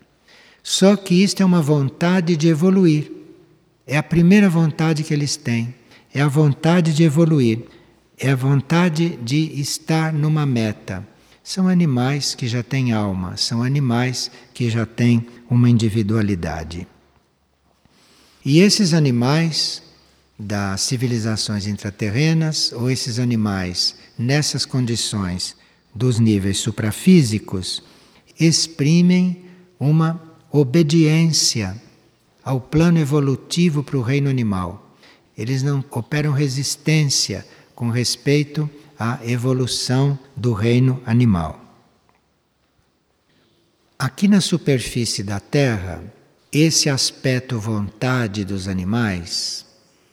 Só 0.63 0.95
que 0.95 1.21
isto 1.21 1.43
é 1.43 1.45
uma 1.45 1.62
vontade 1.62 2.38
de 2.38 2.47
evoluir. 2.47 3.12
É 3.86 3.97
a 3.97 4.04
primeira 4.04 4.49
vontade 4.49 5.04
que 5.04 5.13
eles 5.13 5.36
têm. 5.36 5.76
É 6.13 6.21
a 6.21 6.28
vontade 6.30 6.93
de 6.93 7.04
evoluir. 7.04 7.63
É 8.17 8.32
a 8.32 8.36
vontade 8.36 9.17
de 9.17 9.60
estar 9.60 10.13
numa 10.13 10.45
meta 10.45 11.08
são 11.43 11.67
animais 11.67 12.34
que 12.34 12.47
já 12.47 12.63
têm 12.63 12.93
alma, 12.93 13.36
são 13.36 13.62
animais 13.62 14.32
que 14.54 14.69
já 14.69 14.86
têm 14.86 15.28
uma 15.49 15.69
individualidade. 15.69 16.88
E 18.45 18.60
esses 18.60 18.93
animais 18.93 19.84
das 20.39 20.82
civilizações 20.82 21.67
intraterrenas, 21.67 22.71
ou 22.71 22.89
esses 22.89 23.19
animais 23.19 23.95
nessas 24.17 24.65
condições 24.65 25.56
dos 25.93 26.17
níveis 26.17 26.60
suprafísicos, 26.60 27.84
exprimem 28.39 29.43
uma 29.78 30.21
obediência 30.49 31.76
ao 32.43 32.60
plano 32.60 32.99
evolutivo 32.99 33.84
para 33.84 33.97
o 33.97 34.02
reino 34.02 34.30
animal. 34.30 34.95
Eles 35.38 35.62
não 35.62 35.84
operam 35.91 36.32
resistência 36.32 37.45
com 37.76 37.90
respeito 37.90 38.70
a 38.98 39.20
evolução 39.24 40.18
do 40.36 40.54
reino 40.54 41.02
animal. 41.06 41.60
Aqui 43.98 44.28
na 44.28 44.42
superfície 44.42 45.24
da 45.24 45.40
Terra, 45.40 46.04
esse 46.52 46.90
aspecto 46.90 47.60
vontade 47.60 48.46
dos 48.46 48.68
animais, 48.68 49.66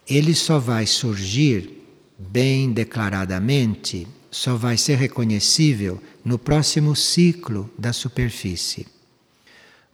ele 0.08 0.34
só 0.34 0.58
vai 0.58 0.86
surgir 0.86 1.84
bem 2.18 2.72
declaradamente, 2.72 4.06
só 4.30 4.56
vai 4.56 4.76
ser 4.76 4.96
reconhecível 4.96 6.00
no 6.24 6.38
próximo 6.38 6.94
ciclo 6.94 7.70
da 7.78 7.92
superfície. 7.92 8.86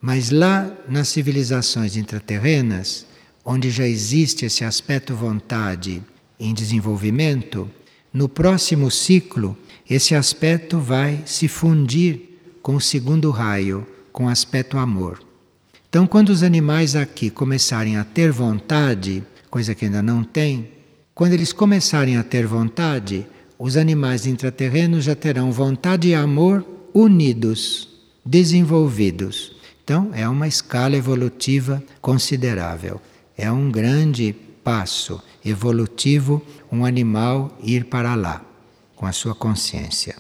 Mas 0.01 0.31
lá 0.31 0.71
nas 0.89 1.09
civilizações 1.09 1.97
intraterrenas, 1.97 3.07
onde 3.45 3.71
já 3.71 3.87
existe 3.87 4.45
esse 4.45 4.65
aspecto 4.65 5.15
vontade 5.15 6.03
em 6.38 6.53
desenvolvimento, 6.55 7.70
no 8.12 8.29
próximo 8.29 8.90
ciclo, 8.90 9.57
esse 9.88 10.14
aspecto 10.14 10.79
vai 10.79 11.22
se 11.27 11.49
fundir 11.49 12.38
com 12.62 12.77
o 12.77 12.81
segundo 12.81 13.31
raio, 13.31 13.87
com 14.12 14.25
o 14.25 14.29
aspecto 14.29 14.79
amor. 14.79 15.20
Então, 15.88 16.07
quando 16.07 16.31
os 16.31 16.42
animais 16.42 16.96
aqui 16.96 17.31
começarem 17.31 17.96
a 17.96 18.05
ter 18.05 18.33
vontade, 18.33 19.22
coisa 19.51 19.75
que 19.75 19.85
ainda 19.85 20.03
não 20.03 20.25
têm, 20.25 20.68
quando 21.14 21.33
eles 21.33 21.53
começarem 21.53 22.16
a 22.16 22.22
ter 22.22 22.46
vontade, 22.46 23.27
os 23.59 23.77
animais 23.77 24.27
intraterrenos 24.27 25.05
já 25.05 25.14
terão 25.14 25.51
vontade 25.51 26.09
e 26.09 26.14
amor 26.14 26.66
unidos, 26.92 27.88
desenvolvidos. 28.25 29.57
Então, 29.85 30.11
é 30.12 30.29
uma 30.29 30.49
escala 30.49 30.96
evolutiva 30.96 31.83
considerável. 32.01 33.01
É 33.38 33.51
um 33.51 33.70
grande 33.70 34.35
passo 34.67 35.23
evolutivo 35.45 36.45
um 36.73 36.85
animal 36.85 37.57
ir 37.63 37.85
para 37.85 38.17
lá 38.17 38.45
com 38.97 39.07
a 39.07 39.13
sua 39.13 39.33
consciência. 39.33 40.17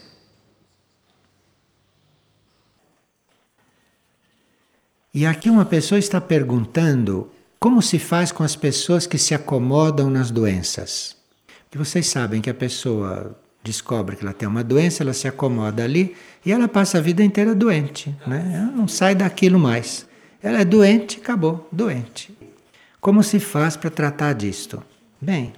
E 5.12 5.26
aqui 5.26 5.50
uma 5.50 5.64
pessoa 5.64 5.98
está 5.98 6.20
perguntando 6.20 7.28
como 7.58 7.82
se 7.82 7.98
faz 7.98 8.30
com 8.30 8.44
as 8.44 8.54
pessoas 8.54 9.04
que 9.04 9.18
se 9.18 9.34
acomodam 9.34 10.08
nas 10.08 10.30
doenças. 10.30 11.16
Porque 11.64 11.76
vocês 11.76 12.06
sabem 12.06 12.40
que 12.40 12.48
a 12.50 12.54
pessoa 12.54 13.36
descobre 13.64 14.14
que 14.14 14.22
ela 14.22 14.32
tem 14.32 14.46
uma 14.46 14.62
doença, 14.62 15.02
ela 15.02 15.12
se 15.12 15.26
acomoda 15.26 15.82
ali 15.82 16.14
e 16.44 16.52
ela 16.52 16.68
passa 16.68 16.98
a 16.98 17.00
vida 17.00 17.24
inteira 17.24 17.52
doente. 17.52 18.14
Né? 18.24 18.52
Ela 18.54 18.70
não 18.70 18.86
sai 18.86 19.16
daquilo 19.16 19.58
mais. 19.58 20.06
Ela 20.40 20.60
é 20.60 20.64
doente, 20.64 21.18
acabou, 21.18 21.68
doente. 21.72 22.35
Como 23.00 23.22
se 23.22 23.38
faz 23.38 23.76
para 23.76 23.90
tratar 23.90 24.32
disto? 24.32 24.82
Bem, 25.20 25.52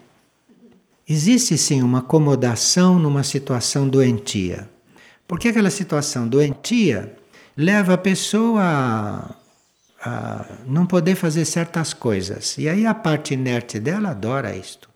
existe 1.08 1.56
sim 1.56 1.82
uma 1.82 2.00
acomodação 2.00 2.98
numa 2.98 3.22
situação 3.22 3.88
doentia. 3.88 4.68
Porque 5.26 5.48
aquela 5.48 5.70
situação 5.70 6.26
doentia 6.26 7.16
leva 7.56 7.94
a 7.94 7.98
pessoa 7.98 8.62
a, 8.62 9.34
a 10.02 10.44
não 10.66 10.86
poder 10.86 11.14
fazer 11.16 11.44
certas 11.44 11.92
coisas. 11.92 12.56
E 12.56 12.68
aí 12.68 12.86
a 12.86 12.94
parte 12.94 13.34
inerte 13.34 13.78
dela 13.78 14.10
adora 14.10 14.56
isto. 14.56 14.88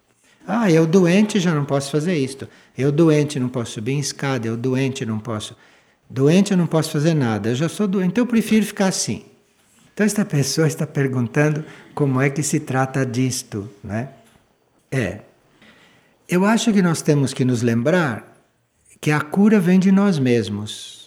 Ah, 0.47 0.71
eu 0.71 0.87
doente 0.87 1.39
já 1.39 1.55
não 1.55 1.65
posso 1.65 1.91
fazer 1.91 2.17
isto. 2.17 2.49
Eu 2.77 2.91
doente 2.91 3.39
não 3.39 3.49
posso 3.49 3.73
subir 3.73 3.93
em 3.93 4.01
escada. 4.01 4.47
Eu 4.47 4.57
doente 4.57 5.07
não 5.07 5.19
posso. 5.19 5.57
Doente 6.09 6.53
eu 6.53 6.57
não 6.57 6.67
posso 6.67 6.91
fazer 6.91 7.15
nada. 7.15 7.51
Eu 7.51 7.55
já 7.55 7.69
sou 7.69 7.87
doente. 7.87 8.09
Então 8.09 8.23
eu 8.23 8.29
prefiro 8.29 8.65
ficar 8.65 8.87
assim. 8.87 9.25
Então, 9.93 10.07
esta 10.07 10.25
pessoa 10.25 10.67
está 10.67 10.87
perguntando 10.87 11.65
como 11.95 12.21
é 12.21 12.31
que 12.31 12.43
se 12.43 12.61
trata 12.61 13.05
disto, 13.05 13.69
né? 13.85 14.09
É. 14.91 15.21
Eu 16.29 16.45
acho 16.45 16.73
que 16.73 16.81
nós 16.81 17.03
temos 17.03 17.35
que 17.35 17.45
nos 17.45 17.63
lembrar 17.63 18.33
que 19.01 19.11
a 19.11 19.21
cura 19.21 19.61
vem 19.61 19.79
de 19.79 19.93
nós 19.93 20.19
mesmos. 20.19 21.03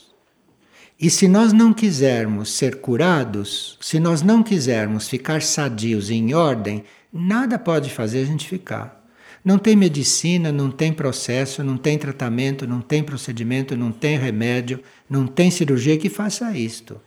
E 1.00 1.10
se 1.10 1.28
nós 1.28 1.52
não 1.52 1.74
quisermos 1.74 2.52
ser 2.52 2.78
curados, 2.78 3.78
se 3.82 4.00
nós 4.00 4.22
não 4.22 4.44
quisermos 4.44 5.10
ficar 5.10 5.42
sadios 5.42 6.10
em 6.10 6.34
ordem, 6.34 6.84
nada 7.12 7.58
pode 7.58 7.90
fazer 7.90 8.22
a 8.22 8.26
gente 8.26 8.48
ficar. 8.48 9.04
Não 9.44 9.58
tem 9.58 9.76
medicina, 9.76 10.52
não 10.52 10.72
tem 10.72 10.92
processo, 10.92 11.64
não 11.64 11.78
tem 11.78 11.98
tratamento, 11.98 12.68
não 12.68 12.82
tem 12.82 13.04
procedimento, 13.04 13.76
não 13.76 13.92
tem 13.92 14.18
remédio, 14.18 14.82
não 15.10 15.28
tem 15.28 15.52
cirurgia 15.52 15.98
que 15.98 16.10
faça 16.10 16.52
isto. 16.58 17.00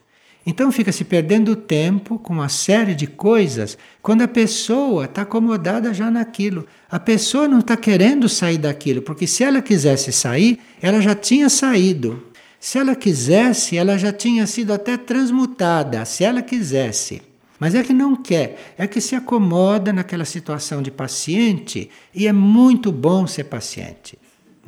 Então 0.48 0.72
fica 0.72 0.90
se 0.90 1.04
perdendo 1.04 1.54
tempo 1.54 2.18
com 2.18 2.32
uma 2.32 2.48
série 2.48 2.94
de 2.94 3.06
coisas 3.06 3.76
quando 4.00 4.22
a 4.22 4.26
pessoa 4.26 5.04
está 5.04 5.20
acomodada 5.20 5.92
já 5.92 6.10
naquilo. 6.10 6.64
A 6.90 6.98
pessoa 6.98 7.46
não 7.46 7.58
está 7.58 7.76
querendo 7.76 8.30
sair 8.30 8.56
daquilo, 8.56 9.02
porque 9.02 9.26
se 9.26 9.44
ela 9.44 9.60
quisesse 9.60 10.10
sair, 10.10 10.58
ela 10.80 11.02
já 11.02 11.14
tinha 11.14 11.50
saído. 11.50 12.22
Se 12.58 12.78
ela 12.78 12.96
quisesse, 12.96 13.76
ela 13.76 13.98
já 13.98 14.10
tinha 14.10 14.46
sido 14.46 14.72
até 14.72 14.96
transmutada, 14.96 16.02
se 16.06 16.24
ela 16.24 16.40
quisesse. 16.40 17.20
Mas 17.60 17.74
é 17.74 17.82
que 17.82 17.92
não 17.92 18.16
quer, 18.16 18.74
é 18.78 18.86
que 18.86 19.02
se 19.02 19.14
acomoda 19.14 19.92
naquela 19.92 20.24
situação 20.24 20.80
de 20.80 20.90
paciente 20.90 21.90
e 22.14 22.26
é 22.26 22.32
muito 22.32 22.90
bom 22.90 23.26
ser 23.26 23.44
paciente. 23.44 24.18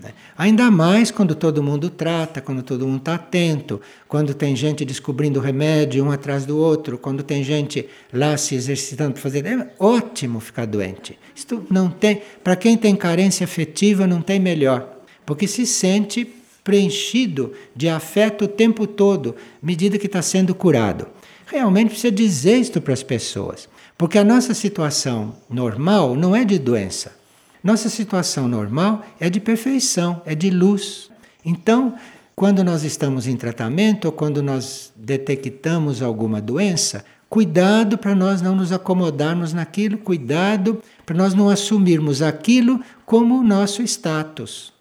Né? 0.02 0.12
Ainda 0.36 0.70
mais 0.70 1.10
quando 1.10 1.34
todo 1.34 1.62
mundo 1.62 1.90
trata, 1.90 2.40
quando 2.40 2.62
todo 2.62 2.86
mundo 2.86 2.98
está 2.98 3.14
atento, 3.14 3.80
quando 4.08 4.34
tem 4.34 4.56
gente 4.56 4.84
descobrindo 4.84 5.40
remédio 5.40 6.04
um 6.04 6.10
atrás 6.10 6.46
do 6.46 6.56
outro, 6.56 6.98
quando 6.98 7.22
tem 7.22 7.44
gente 7.44 7.88
lá 8.12 8.36
se 8.36 8.54
exercitando 8.54 9.12
para 9.12 9.22
fazer. 9.22 9.44
É 9.46 9.74
ótimo 9.78 10.40
ficar 10.40 10.66
doente. 10.66 11.18
Isto 11.34 11.66
não 11.70 11.90
tem. 11.90 12.22
Para 12.42 12.56
quem 12.56 12.76
tem 12.76 12.96
carência 12.96 13.44
afetiva, 13.44 14.06
não 14.06 14.22
tem 14.22 14.40
melhor. 14.40 15.00
Porque 15.26 15.46
se 15.46 15.66
sente 15.66 16.24
preenchido 16.64 17.52
de 17.74 17.88
afeto 17.88 18.44
o 18.44 18.48
tempo 18.48 18.86
todo, 18.86 19.36
medida 19.62 19.98
que 19.98 20.06
está 20.06 20.22
sendo 20.22 20.54
curado. 20.54 21.06
Realmente 21.46 21.90
precisa 21.90 22.12
dizer 22.12 22.56
isto 22.56 22.80
para 22.80 22.94
as 22.94 23.02
pessoas. 23.02 23.68
Porque 23.98 24.18
a 24.18 24.24
nossa 24.24 24.54
situação 24.54 25.36
normal 25.48 26.14
não 26.14 26.34
é 26.34 26.44
de 26.44 26.58
doença. 26.58 27.19
Nossa 27.62 27.88
situação 27.88 28.49
normal 28.49 29.05
é 29.18 29.29
de 29.29 29.38
perfeição, 29.38 30.23
é 30.25 30.35
de 30.35 30.51
luz. 30.51 31.11
Então, 31.44 31.94
quando 32.35 32.64
nós 32.64 32.85
estamos 32.85 33.27
em 33.27 33.37
tratamento 33.37 34.07
ou 34.07 34.12
quando 34.12 34.42
nós 34.42 34.92
detectamos 34.96 36.01
alguma 36.01 36.40
doença, 36.40 37.05
cuidado 37.29 37.99
para 37.99 38.14
nós 38.14 38.40
não 38.40 38.57
nos 38.57 38.73
acomodarmos 38.73 39.53
naquilo, 39.53 39.99
cuidado 39.99 40.83
para 41.05 41.16
nós 41.16 41.35
não 41.35 41.51
assumirmos 41.51 42.23
aquilo 42.23 42.81
como 43.05 43.38
o 43.38 43.42
nosso 43.42 43.83
status. 43.83 44.73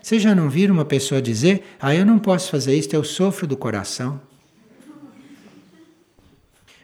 Vocês 0.00 0.22
já 0.22 0.34
não 0.34 0.48
viram 0.48 0.74
uma 0.74 0.84
pessoa 0.84 1.20
dizer: 1.20 1.64
Ah, 1.80 1.94
eu 1.94 2.06
não 2.06 2.18
posso 2.18 2.50
fazer 2.50 2.76
isso, 2.76 2.94
eu 2.94 3.02
sofro 3.02 3.46
do 3.46 3.56
coração? 3.56 4.20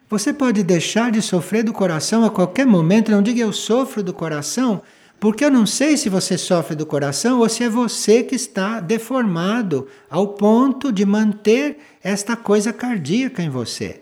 Você 0.09 0.33
pode 0.33 0.65
deixar 0.65 1.13
de 1.13 1.23
sofrer 1.23 1.63
do 1.63 1.73
coração 1.73 2.25
a 2.25 2.31
qualquer 2.31 2.67
momento, 2.67 3.13
não 3.13 3.23
diga 3.23 3.41
eu 3.41 3.53
sofro 3.53 4.03
do 4.03 4.13
coração, 4.13 4.83
porque 5.21 5.45
eu 5.45 5.51
não 5.51 5.67
sei 5.67 5.99
se 5.99 6.09
você 6.09 6.39
sofre 6.39 6.75
do 6.75 6.87
coração 6.87 7.41
ou 7.41 7.49
se 7.49 7.63
é 7.63 7.69
você 7.69 8.23
que 8.23 8.35
está 8.35 8.81
deformado 8.81 9.87
ao 10.09 10.29
ponto 10.29 10.91
de 10.91 11.05
manter 11.05 11.79
esta 12.03 12.35
coisa 12.35 12.73
cardíaca 12.73 13.43
em 13.43 13.51
você. 13.51 14.01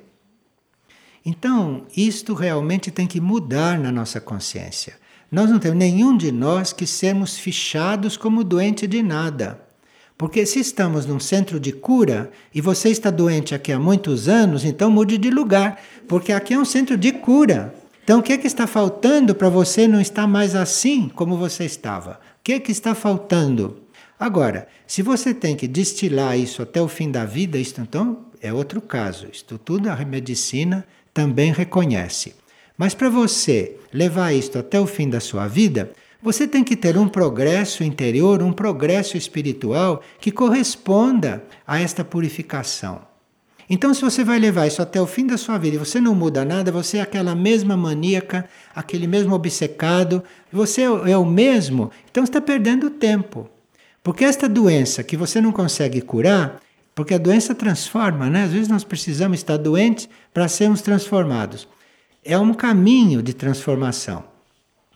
Então, 1.26 1.84
isto 1.96 2.32
realmente 2.34 2.92
tem 2.92 3.06
que 3.06 3.20
mudar 3.20 3.78
na 3.80 3.90
nossa 3.90 4.20
consciência. 4.20 4.96
Nós 5.30 5.50
não 5.50 5.58
temos 5.58 5.76
nenhum 5.76 6.16
de 6.16 6.30
nós 6.30 6.72
que 6.72 6.86
sermos 6.86 7.36
fichados 7.36 8.16
como 8.16 8.44
doente 8.44 8.86
de 8.86 9.02
nada. 9.02 9.60
Porque 10.16 10.46
se 10.46 10.60
estamos 10.60 11.04
num 11.04 11.20
centro 11.20 11.58
de 11.58 11.72
cura 11.72 12.30
e 12.54 12.60
você 12.60 12.90
está 12.90 13.10
doente 13.10 13.54
aqui 13.54 13.72
há 13.72 13.78
muitos 13.78 14.28
anos, 14.28 14.64
então 14.64 14.90
mude 14.90 15.18
de 15.18 15.30
lugar, 15.30 15.80
porque 16.06 16.32
aqui 16.32 16.54
é 16.54 16.58
um 16.58 16.64
centro 16.64 16.96
de 16.96 17.12
cura. 17.12 17.74
Então, 18.08 18.20
o 18.20 18.22
que 18.22 18.32
é 18.32 18.38
que 18.38 18.46
está 18.46 18.66
faltando 18.66 19.34
para 19.34 19.50
você 19.50 19.86
não 19.86 20.00
estar 20.00 20.26
mais 20.26 20.54
assim 20.54 21.10
como 21.10 21.36
você 21.36 21.66
estava? 21.66 22.12
O 22.12 22.42
que 22.42 22.54
é 22.54 22.58
que 22.58 22.72
está 22.72 22.94
faltando? 22.94 23.82
Agora, 24.18 24.66
se 24.86 25.02
você 25.02 25.34
tem 25.34 25.54
que 25.54 25.68
destilar 25.68 26.38
isso 26.38 26.62
até 26.62 26.80
o 26.80 26.88
fim 26.88 27.10
da 27.10 27.26
vida, 27.26 27.58
isto 27.58 27.82
então 27.82 28.24
é 28.40 28.50
outro 28.50 28.80
caso. 28.80 29.28
Isto 29.30 29.58
tudo 29.58 29.90
a 29.90 29.96
medicina 30.06 30.86
também 31.12 31.52
reconhece. 31.52 32.34
Mas 32.78 32.94
para 32.94 33.10
você 33.10 33.76
levar 33.92 34.32
isto 34.32 34.58
até 34.58 34.80
o 34.80 34.86
fim 34.86 35.10
da 35.10 35.20
sua 35.20 35.46
vida, 35.46 35.92
você 36.22 36.48
tem 36.48 36.64
que 36.64 36.76
ter 36.76 36.96
um 36.96 37.08
progresso 37.10 37.84
interior, 37.84 38.42
um 38.42 38.54
progresso 38.54 39.18
espiritual 39.18 40.00
que 40.18 40.32
corresponda 40.32 41.44
a 41.66 41.78
esta 41.78 42.02
purificação. 42.02 43.07
Então, 43.70 43.92
se 43.92 44.00
você 44.00 44.24
vai 44.24 44.38
levar 44.38 44.66
isso 44.66 44.80
até 44.80 45.00
o 45.00 45.06
fim 45.06 45.26
da 45.26 45.36
sua 45.36 45.58
vida 45.58 45.76
e 45.76 45.78
você 45.78 46.00
não 46.00 46.14
muda 46.14 46.44
nada, 46.44 46.72
você 46.72 46.98
é 46.98 47.00
aquela 47.02 47.34
mesma 47.34 47.76
maníaca, 47.76 48.48
aquele 48.74 49.06
mesmo 49.06 49.34
obcecado, 49.34 50.22
você 50.50 50.82
é 50.82 51.16
o 51.16 51.26
mesmo, 51.26 51.90
então 52.10 52.24
está 52.24 52.40
perdendo 52.40 52.88
tempo. 52.88 53.48
Porque 54.02 54.24
esta 54.24 54.48
doença 54.48 55.02
que 55.02 55.18
você 55.18 55.38
não 55.38 55.52
consegue 55.52 56.00
curar, 56.00 56.62
porque 56.94 57.12
a 57.12 57.18
doença 57.18 57.54
transforma, 57.54 58.30
né? 58.30 58.44
Às 58.44 58.52
vezes 58.52 58.68
nós 58.68 58.84
precisamos 58.84 59.38
estar 59.38 59.58
doentes 59.58 60.08
para 60.32 60.48
sermos 60.48 60.80
transformados. 60.80 61.68
É 62.24 62.38
um 62.38 62.54
caminho 62.54 63.22
de 63.22 63.34
transformação. 63.34 64.24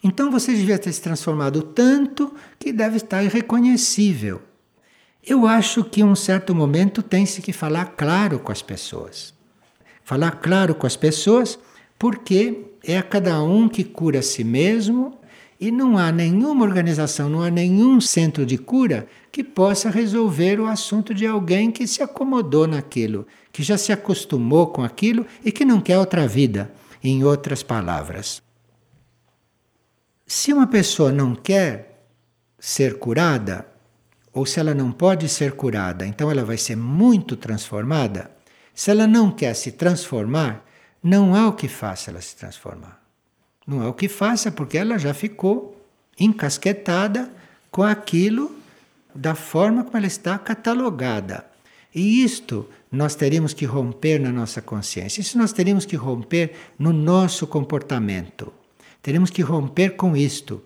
Então 0.02 0.30
você 0.30 0.52
devia 0.52 0.78
ter 0.78 0.92
se 0.92 1.00
transformado 1.00 1.62
tanto 1.62 2.34
que 2.58 2.72
deve 2.72 2.96
estar 2.96 3.22
irreconhecível. 3.22 4.40
Eu 5.24 5.46
acho 5.46 5.84
que 5.84 6.00
em 6.00 6.04
um 6.04 6.16
certo 6.16 6.52
momento 6.52 7.00
tem-se 7.00 7.40
que 7.40 7.52
falar 7.52 7.94
claro 7.96 8.40
com 8.40 8.50
as 8.50 8.60
pessoas. 8.60 9.32
Falar 10.02 10.32
claro 10.32 10.74
com 10.74 10.84
as 10.84 10.96
pessoas, 10.96 11.58
porque 11.96 12.64
é 12.82 12.98
a 12.98 13.02
cada 13.02 13.40
um 13.40 13.68
que 13.68 13.84
cura 13.84 14.18
a 14.18 14.22
si 14.22 14.42
mesmo 14.42 15.16
e 15.60 15.70
não 15.70 15.96
há 15.96 16.10
nenhuma 16.10 16.64
organização, 16.64 17.28
não 17.28 17.40
há 17.40 17.48
nenhum 17.48 18.00
centro 18.00 18.44
de 18.44 18.58
cura 18.58 19.06
que 19.30 19.44
possa 19.44 19.88
resolver 19.88 20.58
o 20.58 20.66
assunto 20.66 21.14
de 21.14 21.24
alguém 21.24 21.70
que 21.70 21.86
se 21.86 22.02
acomodou 22.02 22.66
naquilo, 22.66 23.24
que 23.52 23.62
já 23.62 23.78
se 23.78 23.92
acostumou 23.92 24.66
com 24.66 24.82
aquilo 24.82 25.24
e 25.44 25.52
que 25.52 25.64
não 25.64 25.80
quer 25.80 25.98
outra 25.98 26.26
vida, 26.26 26.72
em 27.00 27.22
outras 27.22 27.62
palavras. 27.62 28.42
Se 30.26 30.52
uma 30.52 30.66
pessoa 30.66 31.12
não 31.12 31.36
quer 31.36 32.08
ser 32.58 32.98
curada, 32.98 33.71
ou 34.32 34.46
se 34.46 34.58
ela 34.58 34.74
não 34.74 34.90
pode 34.90 35.28
ser 35.28 35.52
curada, 35.52 36.06
então 36.06 36.30
ela 36.30 36.44
vai 36.44 36.56
ser 36.56 36.76
muito 36.76 37.36
transformada. 37.36 38.30
Se 38.74 38.90
ela 38.90 39.06
não 39.06 39.30
quer 39.30 39.54
se 39.54 39.72
transformar, 39.72 40.64
não 41.02 41.34
há 41.34 41.48
o 41.48 41.52
que 41.52 41.68
faça 41.68 42.10
ela 42.10 42.20
se 42.20 42.34
transformar. 42.36 43.02
Não 43.66 43.82
há 43.82 43.88
o 43.88 43.94
que 43.94 44.08
faça 44.08 44.50
porque 44.50 44.78
ela 44.78 44.98
já 44.98 45.12
ficou 45.12 45.80
encasquetada 46.18 47.30
com 47.70 47.82
aquilo 47.82 48.56
da 49.14 49.34
forma 49.34 49.84
como 49.84 49.96
ela 49.96 50.06
está 50.06 50.38
catalogada. 50.38 51.44
E 51.94 52.24
isto 52.24 52.68
nós 52.90 53.14
teríamos 53.14 53.52
que 53.52 53.66
romper 53.66 54.18
na 54.18 54.32
nossa 54.32 54.62
consciência. 54.62 55.20
Isso 55.20 55.36
nós 55.36 55.52
teríamos 55.52 55.84
que 55.84 55.96
romper 55.96 56.54
no 56.78 56.92
nosso 56.92 57.46
comportamento. 57.46 58.52
Teremos 59.02 59.30
que 59.30 59.42
romper 59.42 59.90
com 59.90 60.16
isto, 60.16 60.62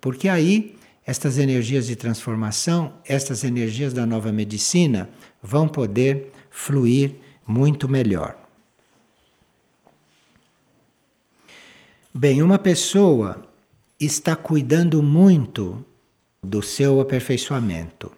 porque 0.00 0.28
aí 0.28 0.77
estas 1.08 1.38
energias 1.38 1.86
de 1.86 1.96
transformação, 1.96 2.92
estas 3.02 3.42
energias 3.42 3.94
da 3.94 4.04
nova 4.04 4.30
medicina 4.30 5.08
vão 5.42 5.66
poder 5.66 6.30
fluir 6.50 7.14
muito 7.46 7.88
melhor. 7.88 8.36
Bem, 12.12 12.42
uma 12.42 12.58
pessoa 12.58 13.42
está 13.98 14.36
cuidando 14.36 15.02
muito 15.02 15.82
do 16.42 16.60
seu 16.60 17.00
aperfeiçoamento. 17.00 18.12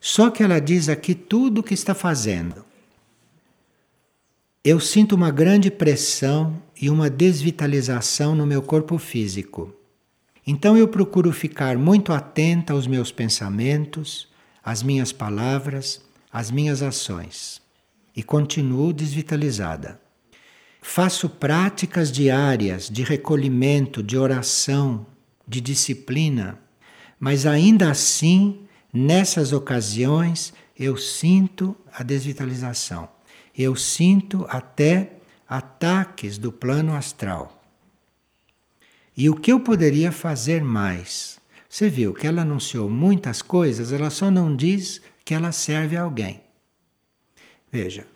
Só 0.00 0.30
que 0.30 0.44
ela 0.44 0.60
diz 0.60 0.88
aqui 0.88 1.16
tudo 1.16 1.58
o 1.58 1.62
que 1.64 1.74
está 1.74 1.92
fazendo. 1.92 2.64
Eu 4.62 4.78
sinto 4.78 5.16
uma 5.16 5.32
grande 5.32 5.72
pressão 5.72 6.62
e 6.80 6.88
uma 6.88 7.10
desvitalização 7.10 8.36
no 8.36 8.46
meu 8.46 8.62
corpo 8.62 8.96
físico. 8.96 9.74
Então 10.46 10.76
eu 10.76 10.88
procuro 10.88 11.32
ficar 11.32 11.78
muito 11.78 12.12
atenta 12.12 12.72
aos 12.72 12.86
meus 12.86 13.12
pensamentos, 13.12 14.28
às 14.64 14.82
minhas 14.82 15.12
palavras, 15.12 16.00
às 16.32 16.50
minhas 16.50 16.82
ações 16.82 17.62
e 18.14 18.22
continuo 18.22 18.92
desvitalizada. 18.92 20.00
Faço 20.80 21.28
práticas 21.28 22.10
diárias 22.10 22.90
de 22.90 23.02
recolhimento, 23.02 24.02
de 24.02 24.18
oração, 24.18 25.06
de 25.46 25.60
disciplina, 25.60 26.58
mas 27.18 27.46
ainda 27.46 27.90
assim, 27.90 28.66
nessas 28.92 29.52
ocasiões, 29.52 30.52
eu 30.78 30.96
sinto 30.96 31.76
a 31.92 32.02
desvitalização. 32.02 33.08
Eu 33.56 33.76
sinto 33.76 34.44
até 34.48 35.12
ataques 35.48 36.36
do 36.36 36.50
plano 36.50 36.94
astral. 36.94 37.61
E 39.16 39.28
o 39.28 39.34
que 39.34 39.52
eu 39.52 39.60
poderia 39.60 40.10
fazer 40.10 40.62
mais? 40.62 41.38
Você 41.68 41.88
viu 41.88 42.12
que 42.12 42.26
ela 42.26 42.42
anunciou 42.42 42.88
muitas 42.88 43.42
coisas, 43.42 43.92
ela 43.92 44.10
só 44.10 44.30
não 44.30 44.54
diz 44.54 45.00
que 45.24 45.34
ela 45.34 45.52
serve 45.52 45.96
a 45.96 46.02
alguém. 46.02 46.40
Veja, 47.70 48.06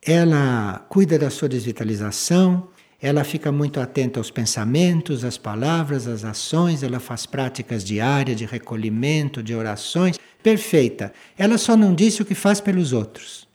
ela 0.00 0.84
cuida 0.88 1.18
da 1.18 1.30
sua 1.30 1.48
desvitalização, 1.48 2.68
ela 3.00 3.24
fica 3.24 3.50
muito 3.50 3.80
atenta 3.80 4.20
aos 4.20 4.30
pensamentos, 4.30 5.24
às 5.24 5.36
palavras, 5.36 6.06
às 6.06 6.24
ações, 6.24 6.82
ela 6.82 7.00
faz 7.00 7.26
práticas 7.26 7.82
diárias 7.82 8.36
de 8.36 8.44
recolhimento, 8.44 9.42
de 9.42 9.54
orações, 9.54 10.18
perfeita. 10.42 11.12
Ela 11.36 11.58
só 11.58 11.76
não 11.76 11.94
disse 11.94 12.22
o 12.22 12.24
que 12.24 12.34
faz 12.34 12.60
pelos 12.60 12.92
outros. 12.92 13.48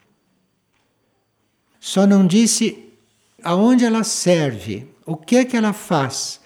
Só 1.80 2.06
não 2.06 2.28
disse 2.28 2.92
aonde 3.44 3.86
ela 3.86 4.04
serve, 4.04 4.88
o 5.06 5.16
que 5.16 5.38
é 5.38 5.46
que 5.46 5.56
ela 5.56 5.72
faz, 5.72 6.42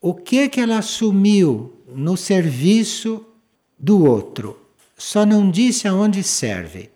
o 0.00 0.14
que 0.14 0.38
é 0.38 0.48
que 0.48 0.60
ela 0.60 0.78
assumiu 0.78 1.72
no 1.92 2.16
serviço 2.16 3.24
do 3.78 4.04
outro. 4.04 4.56
Só 4.96 5.24
não 5.24 5.50
disse 5.50 5.88
aonde 5.88 6.22
serve. 6.22 6.90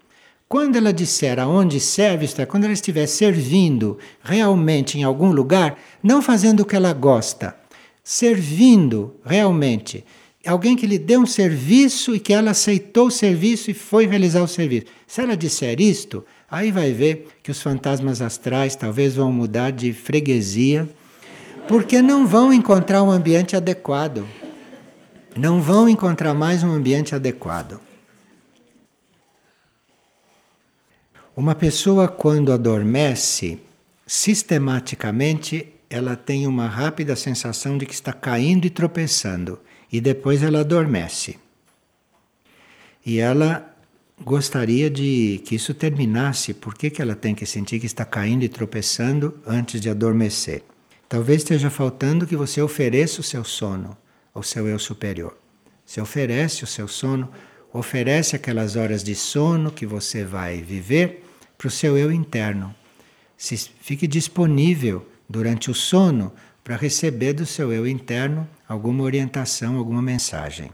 Quando 0.49 0.77
ela 0.77 0.93
disser 0.93 1.39
aonde 1.39 1.81
serve, 1.81 2.27
isto 2.27 2.43
é, 2.43 2.47
quando 2.47 2.65
ela 2.65 2.73
estiver 2.73 3.07
servindo 3.07 3.99
realmente 4.23 4.99
em 4.99 5.03
algum 5.03 5.33
lugar, 5.33 5.79
não 6.03 6.21
fazendo 6.21 6.61
o 6.61 6.67
que 6.67 6.77
ela 6.77 6.93
gosta, 6.93 7.57
servindo 8.05 9.17
realmente. 9.25 10.05
Alguém 10.45 10.77
que 10.77 10.87
lhe 10.87 10.99
deu 10.99 11.21
um 11.21 11.27
serviço 11.27 12.15
e 12.15 12.21
que 12.21 12.33
ela 12.33 12.51
aceitou 12.51 13.07
o 13.07 13.11
serviço 13.11 13.71
e 13.71 13.75
foi 13.75 14.07
realizar 14.07 14.43
o 14.43 14.49
serviço. 14.49 14.87
Se 15.07 15.23
ela 15.23 15.37
disser 15.37 15.81
isto, 15.81 16.25
aí 16.51 16.71
vai 16.71 16.93
ver 16.93 17.29
que 17.43 17.51
os 17.51 17.63
fantasmas 17.63 18.21
astrais 18.21 18.77
talvez 18.77 19.15
vão 19.15 19.33
mudar 19.33 19.71
de 19.71 19.93
freguesia, 19.93 20.89
porque 21.69 22.03
não 22.03 22.27
vão 22.27 22.53
encontrar 22.53 23.03
um 23.03 23.11
ambiente 23.11 23.57
adequado. 23.57 24.27
Não 25.37 25.63
vão 25.63 25.89
encontrar 25.89 26.35
mais 26.35 26.63
um 26.63 26.71
ambiente 26.71 27.15
adequado. 27.15 27.81
Uma 31.35 31.55
pessoa, 31.55 32.09
quando 32.09 32.53
adormece, 32.53 33.59
sistematicamente 34.07 35.73
ela 35.89 36.17
tem 36.17 36.47
uma 36.47 36.67
rápida 36.67 37.17
sensação 37.17 37.79
de 37.79 37.87
que 37.87 37.95
está 37.95 38.13
caindo 38.13 38.67
e 38.67 38.71
tropeçando, 38.71 39.59
e 39.91 40.01
depois 40.01 40.43
ela 40.43 40.61
adormece. 40.61 41.39
E 43.05 43.19
ela 43.19 43.75
gostaria 44.23 44.91
de 44.91 45.43
que 45.45 45.55
isso 45.55 45.75
terminasse. 45.75 46.55
Por 46.55 46.75
que, 46.75 46.91
que 46.91 47.03
ela 47.03 47.15
tem 47.15 47.35
que 47.35 47.47
sentir 47.47 47.81
que 47.81 47.87
está 47.87 48.05
caindo 48.05 48.43
e 48.43 48.49
tropeçando 48.49 49.39
antes 49.47 49.81
de 49.81 49.91
adormecer? 49.91 50.63
Talvez 51.13 51.43
esteja 51.43 51.69
faltando 51.69 52.27
que 52.27 52.35
você 52.35 52.63
ofereça 52.63 53.21
o 53.21 53.23
seu 53.23 53.45
sono 53.45 53.95
ao 54.33 54.43
seu 54.43 54.67
eu 54.67 54.79
superior. 54.79 55.37
Você 55.85 56.01
oferece 56.01 56.65
o 56.65 56.67
seu 56.67 56.89
sono, 56.89 57.31
oferece 57.71 58.35
aquelas 58.35 58.77
horas 58.77 59.05
de 59.05 59.15
sono 59.15 59.71
que 59.71 59.85
você 59.85 60.25
vai 60.25 60.63
viver 60.63 61.23
para 61.59 61.69
o 61.69 61.71
seu 61.71 61.99
eu 61.99 62.11
interno. 62.11 62.75
Se 63.37 63.59
fique 63.59 64.07
disponível 64.07 65.07
durante 65.29 65.71
o 65.71 65.75
sono 65.75 66.33
para 66.65 66.77
receber 66.77 67.35
do 67.35 67.45
seu 67.45 67.71
eu 67.71 67.87
interno 67.87 68.49
alguma 68.67 69.03
orientação, 69.05 69.77
alguma 69.77 70.01
mensagem. 70.01 70.71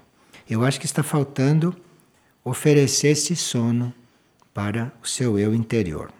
Eu 0.48 0.64
acho 0.64 0.78
que 0.78 0.86
está 0.86 1.02
faltando 1.02 1.74
oferecer 2.44 3.08
esse 3.08 3.34
sono 3.34 3.92
para 4.54 4.92
o 5.02 5.08
seu 5.08 5.36
eu 5.36 5.52
interior. 5.52 6.12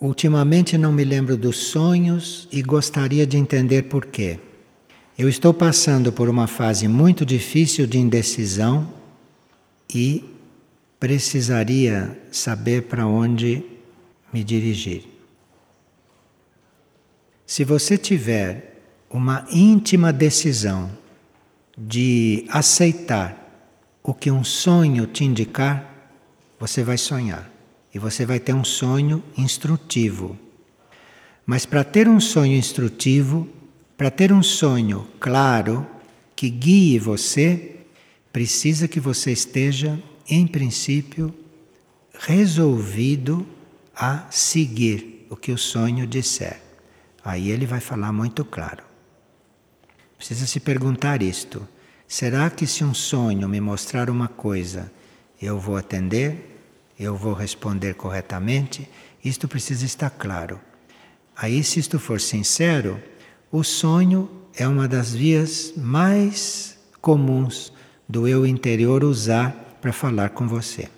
Ultimamente 0.00 0.78
não 0.78 0.92
me 0.92 1.02
lembro 1.02 1.36
dos 1.36 1.56
sonhos 1.56 2.46
e 2.52 2.62
gostaria 2.62 3.26
de 3.26 3.36
entender 3.36 3.84
por 3.84 4.06
quê. 4.06 4.38
Eu 5.18 5.28
estou 5.28 5.52
passando 5.52 6.12
por 6.12 6.28
uma 6.28 6.46
fase 6.46 6.86
muito 6.86 7.26
difícil 7.26 7.84
de 7.84 7.98
indecisão 7.98 8.92
e 9.92 10.24
precisaria 11.00 12.16
saber 12.30 12.82
para 12.82 13.08
onde 13.08 13.64
me 14.32 14.44
dirigir. 14.44 15.02
Se 17.44 17.64
você 17.64 17.98
tiver 17.98 18.80
uma 19.10 19.46
íntima 19.50 20.12
decisão 20.12 20.92
de 21.76 22.44
aceitar 22.50 23.36
o 24.00 24.14
que 24.14 24.30
um 24.30 24.44
sonho 24.44 25.08
te 25.08 25.24
indicar, 25.24 26.12
você 26.60 26.84
vai 26.84 26.98
sonhar 26.98 27.57
e 27.94 27.98
você 27.98 28.26
vai 28.26 28.38
ter 28.38 28.54
um 28.54 28.64
sonho 28.64 29.22
instrutivo. 29.36 30.38
Mas 31.46 31.64
para 31.64 31.82
ter 31.82 32.08
um 32.08 32.20
sonho 32.20 32.56
instrutivo, 32.56 33.48
para 33.96 34.10
ter 34.10 34.32
um 34.32 34.42
sonho 34.42 35.06
claro 35.18 35.86
que 36.36 36.48
guie 36.50 36.98
você, 36.98 37.76
precisa 38.32 38.86
que 38.86 39.00
você 39.00 39.32
esteja, 39.32 39.98
em 40.28 40.46
princípio, 40.46 41.34
resolvido 42.18 43.46
a 43.94 44.26
seguir 44.30 45.26
o 45.30 45.36
que 45.36 45.50
o 45.50 45.58
sonho 45.58 46.06
disser. 46.06 46.60
Aí 47.24 47.50
ele 47.50 47.66
vai 47.66 47.80
falar 47.80 48.12
muito 48.12 48.44
claro. 48.44 48.84
Precisa 50.16 50.46
se 50.46 50.60
perguntar 50.60 51.22
isto: 51.22 51.66
será 52.06 52.50
que 52.50 52.66
se 52.66 52.84
um 52.84 52.94
sonho 52.94 53.48
me 53.48 53.60
mostrar 53.60 54.10
uma 54.10 54.28
coisa, 54.28 54.92
eu 55.40 55.58
vou 55.58 55.76
atender? 55.76 56.57
Eu 56.98 57.14
vou 57.14 57.32
responder 57.32 57.94
corretamente? 57.94 58.88
Isto 59.24 59.46
precisa 59.46 59.84
estar 59.84 60.10
claro. 60.10 60.60
Aí, 61.36 61.62
se 61.62 61.78
isto 61.78 61.98
for 61.98 62.20
sincero, 62.20 63.00
o 63.52 63.62
sonho 63.62 64.28
é 64.54 64.66
uma 64.66 64.88
das 64.88 65.14
vias 65.14 65.72
mais 65.76 66.76
comuns 67.00 67.72
do 68.08 68.26
eu 68.26 68.44
interior 68.44 69.04
usar 69.04 69.52
para 69.80 69.92
falar 69.92 70.30
com 70.30 70.48
você. 70.48 70.88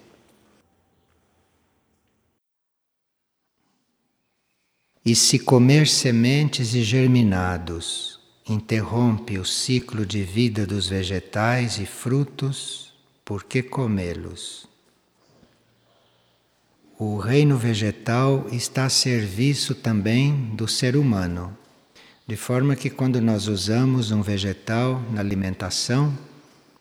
E 5.05 5.15
se 5.15 5.39
comer 5.39 5.87
sementes 5.87 6.75
e 6.75 6.83
germinados 6.83 8.21
interrompe 8.49 9.39
o 9.39 9.45
ciclo 9.45 10.07
de 10.07 10.23
vida 10.23 10.67
dos 10.67 10.89
vegetais 10.89 11.79
e 11.79 11.87
frutos, 11.87 12.95
por 13.25 13.45
que 13.45 13.63
comê-los? 13.63 14.70
O 17.03 17.17
reino 17.17 17.57
vegetal 17.57 18.47
está 18.53 18.85
a 18.85 18.91
serviço 18.91 19.75
também 19.75 20.51
do 20.53 20.69
ser 20.69 20.97
humano, 20.97 21.57
de 22.27 22.37
forma 22.37 22.77
que 22.77 22.91
quando 22.91 23.23
nós 23.23 23.49
usamos 23.49 24.11
um 24.11 24.21
vegetal 24.21 25.03
na 25.11 25.23
alimentação, 25.23 26.13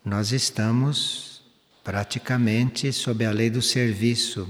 nós 0.03 0.33
estamos 0.33 1.41
praticamente 1.85 2.91
sob 2.91 3.25
a 3.25 3.31
lei 3.31 3.49
do 3.49 3.61
serviço. 3.61 4.45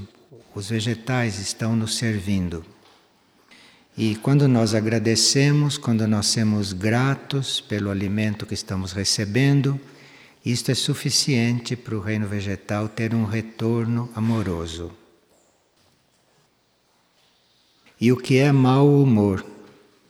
Os 0.55 0.71
vegetais 0.71 1.37
estão 1.37 1.75
nos 1.75 1.97
servindo. 1.97 2.65
E 3.95 4.15
quando 4.15 4.47
nós 4.47 4.73
agradecemos, 4.73 5.77
quando 5.77 6.07
nós 6.07 6.25
somos 6.25 6.73
gratos 6.73 7.61
pelo 7.61 7.91
alimento 7.91 8.47
que 8.47 8.55
estamos 8.55 8.91
recebendo, 8.91 9.79
isto 10.43 10.71
é 10.71 10.73
suficiente 10.73 11.75
para 11.75 11.95
o 11.95 12.01
reino 12.01 12.27
vegetal 12.27 12.89
ter 12.89 13.13
um 13.13 13.23
retorno 13.23 14.09
amoroso. 14.15 14.91
E 18.01 18.13
o 18.13 18.17
que 18.17 18.37
é 18.37 18.51
mau 18.51 18.87
humor? 18.87 19.45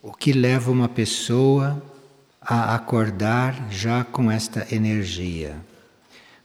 O 0.01 0.13
que 0.13 0.31
leva 0.31 0.69
uma 0.69 0.87
pessoa 0.87 1.81
a 2.39 2.75
acordar 2.75 3.67
já 3.71 4.03
com 4.03 4.31
esta 4.31 4.67
energia. 4.73 5.55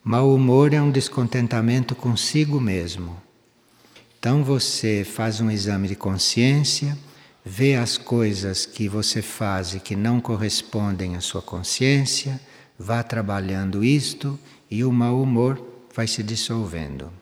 Mau 0.03 0.35
humor 0.35 0.73
é 0.73 0.81
um 0.81 0.91
descontentamento 0.91 1.95
consigo 1.95 2.61
mesmo. 2.61 3.17
Então 4.19 4.43
você 4.43 5.05
faz 5.05 5.41
um 5.41 5.51
exame 5.51 5.87
de 5.87 5.95
consciência, 5.95 6.97
vê 7.45 7.75
as 7.77 7.99
coisas 7.99 8.65
que 8.65 8.89
você 8.89 9.21
faz 9.21 9.75
e 9.75 9.81
que 9.81 9.95
não 9.95 10.21
correspondem 10.21 11.15
à 11.15 11.21
sua 11.21 11.43
consciência, 11.43 12.41
vá 12.79 13.03
trabalhando 13.03 13.85
isto 13.85 14.39
e 14.71 14.83
o 14.83 14.91
mau 14.91 15.21
humor 15.21 15.63
vai 15.95 16.07
se 16.07 16.23
dissolvendo. 16.23 17.13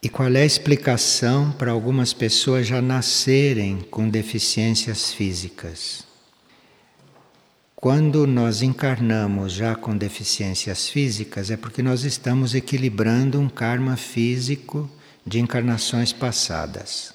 E 0.00 0.08
qual 0.08 0.32
é 0.32 0.42
a 0.42 0.46
explicação 0.46 1.50
para 1.50 1.72
algumas 1.72 2.12
pessoas 2.12 2.68
já 2.68 2.80
nascerem 2.80 3.80
com 3.90 4.08
deficiências 4.08 5.12
físicas? 5.12 6.06
Quando 7.74 8.24
nós 8.24 8.62
encarnamos 8.62 9.52
já 9.52 9.74
com 9.74 9.96
deficiências 9.96 10.88
físicas, 10.88 11.50
é 11.50 11.56
porque 11.56 11.82
nós 11.82 12.04
estamos 12.04 12.54
equilibrando 12.54 13.40
um 13.40 13.48
karma 13.48 13.96
físico 13.96 14.88
de 15.26 15.40
encarnações 15.40 16.12
passadas. 16.12 17.12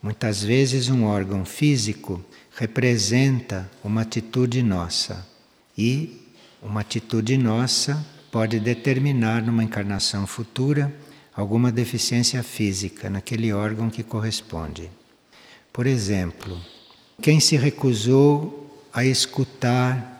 Muitas 0.00 0.44
vezes, 0.44 0.88
um 0.88 1.06
órgão 1.06 1.44
físico 1.44 2.24
representa 2.56 3.68
uma 3.82 4.02
atitude 4.02 4.62
nossa, 4.62 5.26
e 5.76 6.24
uma 6.62 6.82
atitude 6.82 7.36
nossa 7.36 8.06
pode 8.30 8.60
determinar 8.60 9.42
numa 9.42 9.64
encarnação 9.64 10.24
futura 10.24 10.94
alguma 11.36 11.70
deficiência 11.70 12.42
física 12.42 13.10
naquele 13.10 13.52
órgão 13.52 13.90
que 13.90 14.02
corresponde. 14.02 14.90
Por 15.70 15.86
exemplo, 15.86 16.58
quem 17.20 17.38
se 17.38 17.56
recusou 17.56 18.88
a 18.92 19.04
escutar 19.04 20.14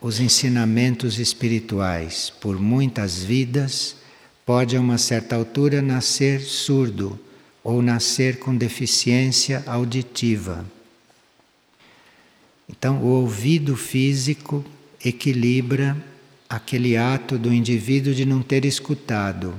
os 0.00 0.20
ensinamentos 0.20 1.18
espirituais 1.18 2.30
por 2.40 2.60
muitas 2.60 3.22
vidas 3.22 3.96
pode 4.46 4.76
a 4.76 4.80
uma 4.80 4.98
certa 4.98 5.34
altura 5.34 5.82
nascer 5.82 6.40
surdo 6.40 7.18
ou 7.64 7.82
nascer 7.82 8.38
com 8.38 8.56
deficiência 8.56 9.62
auditiva. 9.66 10.64
Então, 12.68 13.02
o 13.02 13.06
ouvido 13.06 13.76
físico 13.76 14.64
equilibra 15.04 15.96
aquele 16.48 16.96
ato 16.96 17.38
do 17.38 17.52
indivíduo 17.52 18.14
de 18.14 18.24
não 18.24 18.42
ter 18.42 18.64
escutado. 18.64 19.54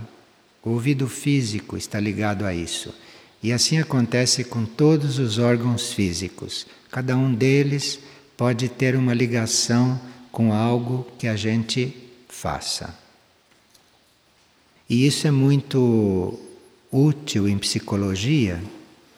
O 0.63 0.71
ouvido 0.71 1.07
físico 1.07 1.75
está 1.75 1.99
ligado 1.99 2.45
a 2.45 2.53
isso. 2.53 2.93
E 3.41 3.51
assim 3.51 3.77
acontece 3.79 4.43
com 4.45 4.63
todos 4.63 5.19
os 5.19 5.37
órgãos 5.37 5.91
físicos. 5.91 6.65
Cada 6.89 7.17
um 7.17 7.33
deles 7.33 7.99
pode 8.37 8.69
ter 8.69 8.95
uma 8.95 9.13
ligação 9.13 9.99
com 10.31 10.53
algo 10.53 11.05
que 11.19 11.27
a 11.27 11.35
gente 11.35 11.93
faça. 12.29 12.97
E 14.89 15.05
isso 15.05 15.27
é 15.27 15.31
muito 15.31 16.39
útil 16.91 17.47
em 17.47 17.57
psicologia, 17.57 18.61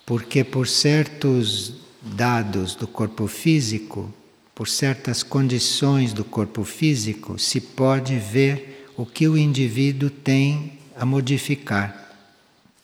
porque 0.05 0.43
por 0.43 0.67
certos 0.67 1.73
dados 2.01 2.75
do 2.75 2.87
corpo 2.87 3.27
físico, 3.27 4.11
por 4.53 4.67
certas 4.67 5.21
condições 5.21 6.13
do 6.13 6.23
corpo 6.23 6.63
físico, 6.63 7.37
se 7.37 7.59
pode 7.59 8.17
ver 8.17 8.89
o 8.97 9.05
que 9.05 9.27
o 9.27 9.37
indivíduo 9.37 10.09
tem 10.09 10.74
a 10.95 11.05
modificar. 11.05 12.03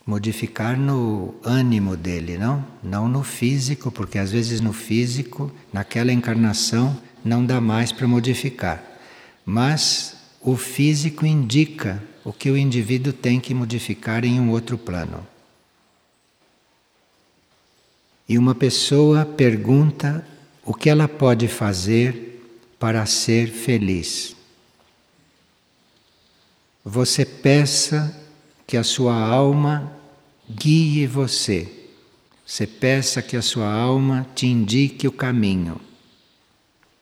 Modificar 0.06 0.78
no 0.78 1.36
ânimo 1.43 1.95
dele, 1.95 2.38
não? 2.38 2.65
Não 2.84 3.08
no 3.08 3.24
físico, 3.24 3.91
porque 3.91 4.17
às 4.17 4.32
vezes 4.32 4.60
no 4.60 4.74
físico, 4.74 5.52
naquela 5.71 6.12
encarnação, 6.12 6.97
não 7.24 7.45
dá 7.45 7.62
mais 7.62 7.91
para 7.91 8.08
modificar. 8.08 8.84
Mas 9.45 10.15
o 10.41 10.58
físico 10.58 11.26
indica 11.26 12.02
o 12.24 12.34
que 12.34 12.50
o 12.50 12.58
indivíduo 12.58 13.13
tem 13.13 13.39
que 13.39 13.54
modificar 13.54 14.26
em 14.26 14.39
um 14.39 14.50
outro 14.50 14.78
plano. 14.78 15.26
E 18.28 18.38
uma 18.38 18.56
pessoa 18.56 19.26
pergunta 19.26 20.26
o 20.65 20.74
que 20.74 20.89
ela 20.89 21.08
pode 21.08 21.47
fazer 21.47 22.41
para 22.80 23.06
ser 23.06 23.50
feliz. 23.50 24.36
Você 26.83 27.23
peça 27.23 28.19
que 28.65 28.75
a 28.75 28.83
sua 28.83 29.13
alma 29.13 29.91
guie 30.49 31.05
você. 31.05 31.69
Você 32.43 32.65
peça 32.65 33.21
que 33.21 33.37
a 33.37 33.41
sua 33.41 33.71
alma 33.71 34.27
te 34.33 34.47
indique 34.47 35.07
o 35.07 35.11
caminho. 35.11 35.79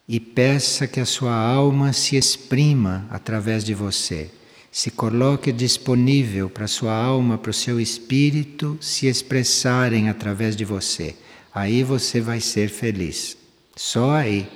E 0.05 0.19
peça 0.19 0.85
que 0.85 0.99
a 0.99 1.05
sua 1.05 1.33
alma 1.33 1.93
se 1.93 2.17
exprima 2.17 3.07
através 3.09 3.63
de 3.63 3.73
você. 3.73 4.29
Se 4.69 4.91
coloque 4.91 5.51
disponível 5.51 6.49
para 6.49 6.65
a 6.65 6.67
sua 6.67 6.93
alma, 6.93 7.37
para 7.37 7.51
o 7.51 7.53
seu 7.53 7.79
espírito 7.79 8.77
se 8.81 9.07
expressarem 9.07 10.09
através 10.09 10.57
de 10.57 10.65
você. 10.65 11.15
Aí 11.53 11.83
você 11.83 12.19
vai 12.19 12.41
ser 12.41 12.69
feliz. 12.69 13.37
Só 13.77 14.11
aí. 14.11 14.47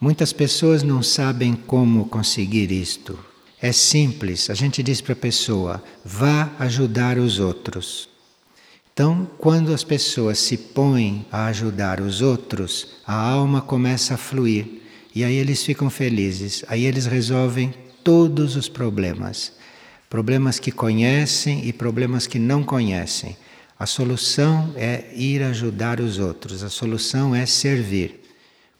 Muitas 0.00 0.32
pessoas 0.32 0.82
não 0.82 1.00
sabem 1.00 1.54
como 1.54 2.08
conseguir 2.08 2.72
isto. 2.72 3.18
É 3.60 3.72
simples, 3.72 4.50
a 4.50 4.54
gente 4.54 4.82
diz 4.82 5.00
para 5.00 5.14
a 5.14 5.16
pessoa: 5.16 5.82
vá 6.04 6.50
ajudar 6.58 7.18
os 7.18 7.38
outros. 7.38 8.08
Então, 8.92 9.28
quando 9.38 9.72
as 9.72 9.84
pessoas 9.84 10.38
se 10.38 10.56
põem 10.56 11.24
a 11.30 11.46
ajudar 11.46 12.00
os 12.00 12.20
outros, 12.20 12.96
a 13.06 13.14
alma 13.14 13.60
começa 13.60 14.14
a 14.14 14.16
fluir 14.16 14.78
e 15.14 15.24
aí 15.24 15.34
eles 15.34 15.64
ficam 15.64 15.90
felizes. 15.90 16.64
Aí 16.68 16.84
eles 16.84 17.06
resolvem 17.06 17.74
todos 18.04 18.56
os 18.56 18.68
problemas. 18.68 19.52
Problemas 20.08 20.58
que 20.58 20.70
conhecem 20.70 21.66
e 21.66 21.72
problemas 21.72 22.26
que 22.26 22.38
não 22.38 22.62
conhecem. 22.62 23.36
A 23.78 23.86
solução 23.86 24.72
é 24.76 25.04
ir 25.14 25.42
ajudar 25.42 26.00
os 26.00 26.18
outros, 26.18 26.62
a 26.62 26.68
solução 26.68 27.34
é 27.34 27.46
servir. 27.46 28.20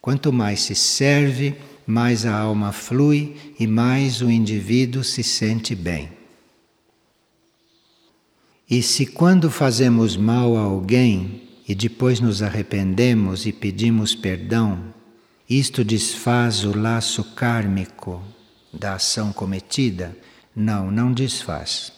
Quanto 0.01 0.33
mais 0.33 0.61
se 0.61 0.75
serve, 0.75 1.57
mais 1.89 2.27
a 2.27 2.39
alma 2.39 2.71
flui 2.71 3.35
e 3.59 3.67
mais 3.67 4.21
o 4.21 4.31
indivíduo 4.31 5.03
se 5.03 5.23
sente 5.23 5.75
bem. 5.75 6.11
E 8.69 8.83
se 8.83 9.07
quando 9.07 9.51
fazemos 9.51 10.15
mal 10.15 10.55
a 10.59 10.61
alguém 10.61 11.49
e 11.67 11.75
depois 11.75 12.21
nos 12.21 12.43
arrependemos 12.43 13.47
e 13.47 13.53
pedimos 13.53 14.15
perdão, 14.15 14.93
isto 15.49 15.83
desfaz 15.83 16.63
o 16.63 16.79
laço 16.79 17.25
kármico 17.35 18.23
da 18.71 18.97
ação 18.97 19.33
cometida? 19.33 20.15
Não, 20.55 20.91
não 20.91 21.11
desfaz. 21.11 21.91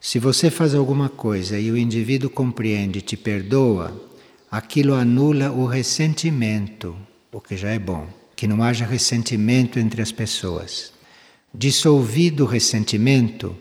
Se 0.00 0.18
você 0.18 0.50
faz 0.50 0.74
alguma 0.74 1.10
coisa 1.10 1.58
e 1.58 1.70
o 1.70 1.76
indivíduo 1.76 2.30
compreende 2.30 3.00
e 3.00 3.02
te 3.02 3.14
perdoa, 3.14 3.94
aquilo 4.50 4.94
anula 4.94 5.50
o 5.50 5.66
ressentimento, 5.66 6.96
o 7.30 7.42
que 7.42 7.58
já 7.58 7.68
é 7.68 7.78
bom. 7.78 8.17
Que 8.38 8.46
não 8.46 8.62
haja 8.62 8.86
ressentimento 8.86 9.80
entre 9.80 10.00
as 10.00 10.12
pessoas. 10.12 10.92
Dissolvido 11.52 12.44
o 12.44 12.46
ressentimento, 12.46 13.56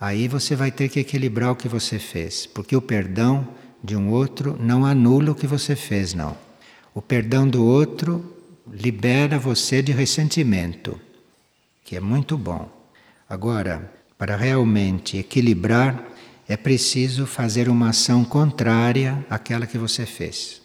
aí 0.00 0.26
você 0.26 0.56
vai 0.56 0.70
ter 0.70 0.88
que 0.88 0.98
equilibrar 0.98 1.52
o 1.52 1.54
que 1.54 1.68
você 1.68 1.98
fez, 1.98 2.46
porque 2.46 2.74
o 2.74 2.80
perdão 2.80 3.46
de 3.84 3.94
um 3.94 4.08
outro 4.08 4.56
não 4.58 4.86
anula 4.86 5.32
o 5.32 5.34
que 5.34 5.46
você 5.46 5.76
fez, 5.76 6.14
não. 6.14 6.34
O 6.94 7.02
perdão 7.02 7.46
do 7.46 7.62
outro 7.62 8.34
libera 8.72 9.38
você 9.38 9.82
de 9.82 9.92
ressentimento, 9.92 10.98
que 11.84 11.94
é 11.94 12.00
muito 12.00 12.38
bom. 12.38 12.70
Agora, 13.28 13.92
para 14.16 14.34
realmente 14.34 15.18
equilibrar, 15.18 16.08
é 16.48 16.56
preciso 16.56 17.26
fazer 17.26 17.68
uma 17.68 17.90
ação 17.90 18.24
contrária 18.24 19.26
àquela 19.28 19.66
que 19.66 19.76
você 19.76 20.06
fez. 20.06 20.62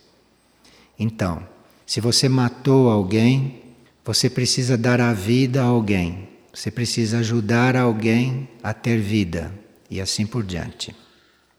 Então, 0.97 1.45
se 1.87 1.99
você 1.99 2.29
matou 2.29 2.87
alguém, 2.91 3.63
você 4.05 4.29
precisa 4.29 4.77
dar 4.77 5.01
a 5.01 5.11
vida 5.11 5.63
a 5.63 5.65
alguém. 5.65 6.29
Você 6.53 6.69
precisa 6.69 7.17
ajudar 7.17 7.75
alguém 7.75 8.47
a 8.61 8.73
ter 8.73 8.99
vida 8.99 9.51
e 9.89 9.99
assim 9.99 10.27
por 10.27 10.43
diante. 10.43 10.95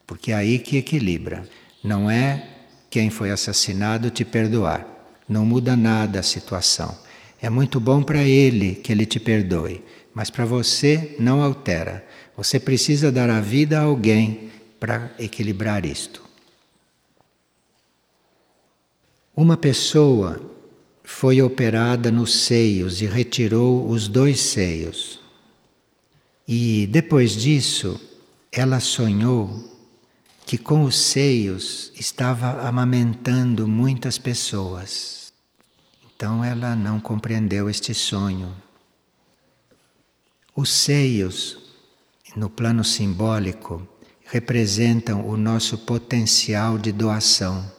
Porque 0.07 0.31
é 0.31 0.35
aí 0.35 0.59
que 0.59 0.77
equilibra. 0.77 1.43
Não 1.83 2.09
é 2.09 2.47
quem 2.89 3.09
foi 3.09 3.31
assassinado 3.31 4.09
te 4.09 4.23
perdoar. 4.23 4.87
Não 5.27 5.45
muda 5.45 5.75
nada 5.75 6.21
a 6.21 6.23
situação. 6.23 6.97
É 7.41 7.49
muito 7.49 7.77
bom 7.79 8.01
para 8.01 8.23
ele 8.23 8.75
que 8.75 8.91
ele 8.93 9.05
te 9.05 9.19
perdoe 9.19 9.83
mas 10.13 10.29
para 10.29 10.45
você 10.45 11.15
não 11.19 11.41
altera. 11.41 12.05
Você 12.35 12.59
precisa 12.59 13.11
dar 13.11 13.29
a 13.29 13.39
vida 13.39 13.79
a 13.79 13.83
alguém 13.83 14.49
para 14.79 15.11
equilibrar 15.19 15.85
isto. 15.85 16.21
Uma 19.41 19.55
pessoa 19.55 20.37
foi 21.01 21.41
operada 21.41 22.11
nos 22.11 22.41
seios 22.43 23.01
e 23.01 23.05
retirou 23.05 23.89
os 23.89 24.09
dois 24.09 24.37
seios. 24.41 25.21
E 26.45 26.85
depois 26.87 27.37
disso, 27.37 27.97
ela 28.51 28.81
sonhou 28.81 29.63
que 30.45 30.57
com 30.57 30.83
os 30.83 30.99
seios 30.99 31.89
estava 31.95 32.67
amamentando 32.67 33.65
muitas 33.65 34.17
pessoas. 34.17 35.31
Então 36.05 36.43
ela 36.43 36.75
não 36.75 36.99
compreendeu 36.99 37.69
este 37.69 37.93
sonho. 37.93 38.53
Os 40.53 40.69
seios, 40.69 41.57
no 42.35 42.49
plano 42.49 42.83
simbólico, 42.83 43.87
representam 44.25 45.25
o 45.25 45.37
nosso 45.37 45.77
potencial 45.77 46.77
de 46.77 46.91
doação, 46.91 47.78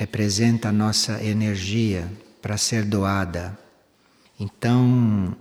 representa 0.00 0.70
a 0.70 0.72
nossa 0.72 1.22
energia 1.22 2.10
para 2.40 2.56
ser 2.56 2.86
doada. 2.86 3.58
Então, 4.40 5.36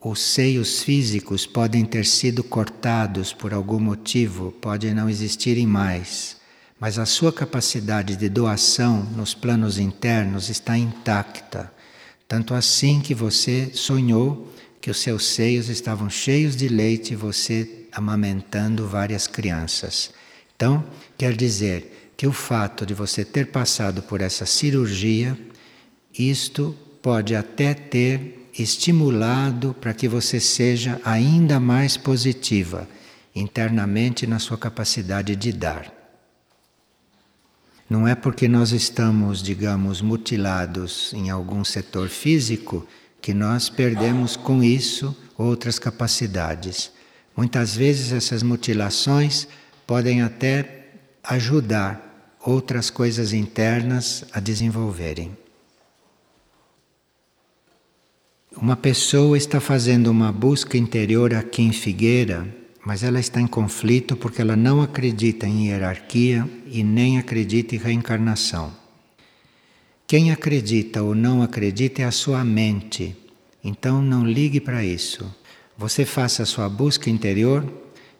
os 0.00 0.20
seios 0.20 0.80
físicos 0.80 1.44
podem 1.44 1.84
ter 1.84 2.06
sido 2.06 2.44
cortados 2.44 3.32
por 3.32 3.52
algum 3.52 3.80
motivo, 3.80 4.52
podem 4.60 4.94
não 4.94 5.10
existirem 5.10 5.66
mais, 5.66 6.36
mas 6.78 7.00
a 7.00 7.04
sua 7.04 7.32
capacidade 7.32 8.14
de 8.14 8.28
doação 8.28 9.02
nos 9.16 9.34
planos 9.34 9.76
internos 9.76 10.50
está 10.50 10.78
intacta. 10.78 11.72
Tanto 12.28 12.54
assim 12.54 13.00
que 13.00 13.12
você 13.12 13.72
sonhou 13.74 14.54
que 14.80 14.88
os 14.88 14.98
seus 14.98 15.26
seios 15.26 15.68
estavam 15.68 16.08
cheios 16.08 16.54
de 16.54 16.68
leite 16.68 17.14
e 17.14 17.16
você 17.16 17.88
amamentando 17.90 18.86
várias 18.86 19.26
crianças. 19.26 20.12
Então, 20.54 20.84
quer 21.18 21.34
dizer 21.34 22.05
que 22.16 22.26
o 22.26 22.32
fato 22.32 22.86
de 22.86 22.94
você 22.94 23.24
ter 23.24 23.48
passado 23.48 24.02
por 24.02 24.20
essa 24.20 24.46
cirurgia, 24.46 25.38
isto 26.18 26.74
pode 27.02 27.34
até 27.34 27.74
ter 27.74 28.48
estimulado 28.58 29.74
para 29.80 29.92
que 29.92 30.08
você 30.08 30.40
seja 30.40 31.00
ainda 31.04 31.60
mais 31.60 31.96
positiva 31.96 32.88
internamente 33.34 34.26
na 34.26 34.38
sua 34.38 34.56
capacidade 34.56 35.36
de 35.36 35.52
dar. 35.52 35.92
Não 37.88 38.08
é 38.08 38.14
porque 38.14 38.48
nós 38.48 38.72
estamos, 38.72 39.42
digamos, 39.42 40.00
mutilados 40.00 41.12
em 41.12 41.28
algum 41.28 41.62
setor 41.62 42.08
físico 42.08 42.86
que 43.20 43.34
nós 43.34 43.68
perdemos 43.68 44.36
com 44.36 44.62
isso 44.62 45.14
outras 45.36 45.78
capacidades. 45.78 46.90
Muitas 47.36 47.76
vezes 47.76 48.10
essas 48.10 48.42
mutilações 48.42 49.46
podem 49.86 50.22
até 50.22 50.86
ajudar 51.22 52.05
outras 52.46 52.90
coisas 52.90 53.32
internas 53.32 54.24
a 54.32 54.38
desenvolverem. 54.38 55.36
Uma 58.56 58.76
pessoa 58.76 59.36
está 59.36 59.60
fazendo 59.60 60.06
uma 60.06 60.32
busca 60.32 60.78
interior 60.78 61.34
aqui 61.34 61.60
em 61.60 61.72
Figueira, 61.72 62.46
mas 62.84 63.02
ela 63.02 63.18
está 63.18 63.40
em 63.40 63.46
conflito 63.46 64.16
porque 64.16 64.40
ela 64.40 64.56
não 64.56 64.80
acredita 64.80 65.46
em 65.46 65.66
hierarquia 65.66 66.48
e 66.66 66.82
nem 66.84 67.18
acredita 67.18 67.74
em 67.74 67.78
reencarnação. 67.78 68.72
Quem 70.06 70.30
acredita 70.30 71.02
ou 71.02 71.14
não 71.14 71.42
acredita 71.42 72.00
é 72.00 72.04
a 72.04 72.12
sua 72.12 72.44
mente. 72.44 73.16
Então 73.62 74.00
não 74.00 74.24
ligue 74.24 74.60
para 74.60 74.84
isso. 74.84 75.28
Você 75.76 76.04
faça 76.04 76.44
a 76.44 76.46
sua 76.46 76.68
busca 76.68 77.10
interior. 77.10 77.64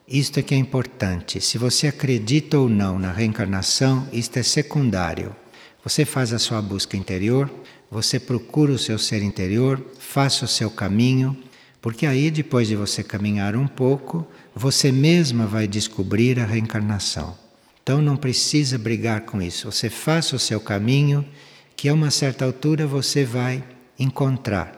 Isto 0.09 0.39
é 0.39 0.43
que 0.43 0.55
é 0.55 0.59
importante. 0.59 1.41
Se 1.41 1.59
você 1.59 1.89
acredita 1.89 2.57
ou 2.57 2.69
não 2.69 2.97
na 2.97 3.11
reencarnação, 3.11 4.09
isto 4.13 4.37
é 4.37 4.43
secundário. 4.45 5.35
Você 5.83 6.05
faz 6.05 6.33
a 6.33 6.39
sua 6.39 6.63
busca 6.63 6.97
interior, 6.97 7.51
você 7.91 8.21
procura 8.21 8.71
o 8.71 8.79
seu 8.79 9.01
ser 9.01 9.21
interior, 9.21 9.85
faça 9.99 10.45
o 10.45 10.49
seu 10.49 10.71
caminho, 10.71 11.37
porque 11.83 12.07
aí, 12.07 12.31
depois 12.31 12.69
de 12.69 12.77
você 12.77 13.03
caminhar 13.03 13.57
um 13.57 13.67
pouco, 13.67 14.25
você 14.55 14.93
mesma 14.93 15.45
vai 15.45 15.67
descobrir 15.67 16.39
a 16.39 16.47
reencarnação. 16.47 17.37
Então 17.83 18.01
não 18.01 18.17
precisa 18.17 18.79
brigar 18.79 19.23
com 19.23 19.43
isso. 19.43 19.71
Você 19.71 19.91
faça 19.91 20.37
o 20.37 20.41
seu 20.41 20.61
caminho, 20.61 21.27
que 21.75 21.89
a 21.89 21.95
uma 21.95 22.13
certa 22.13 22.45
altura 22.45 22.87
você 22.87 23.25
vai 23.25 23.63
encontrar 23.99 24.73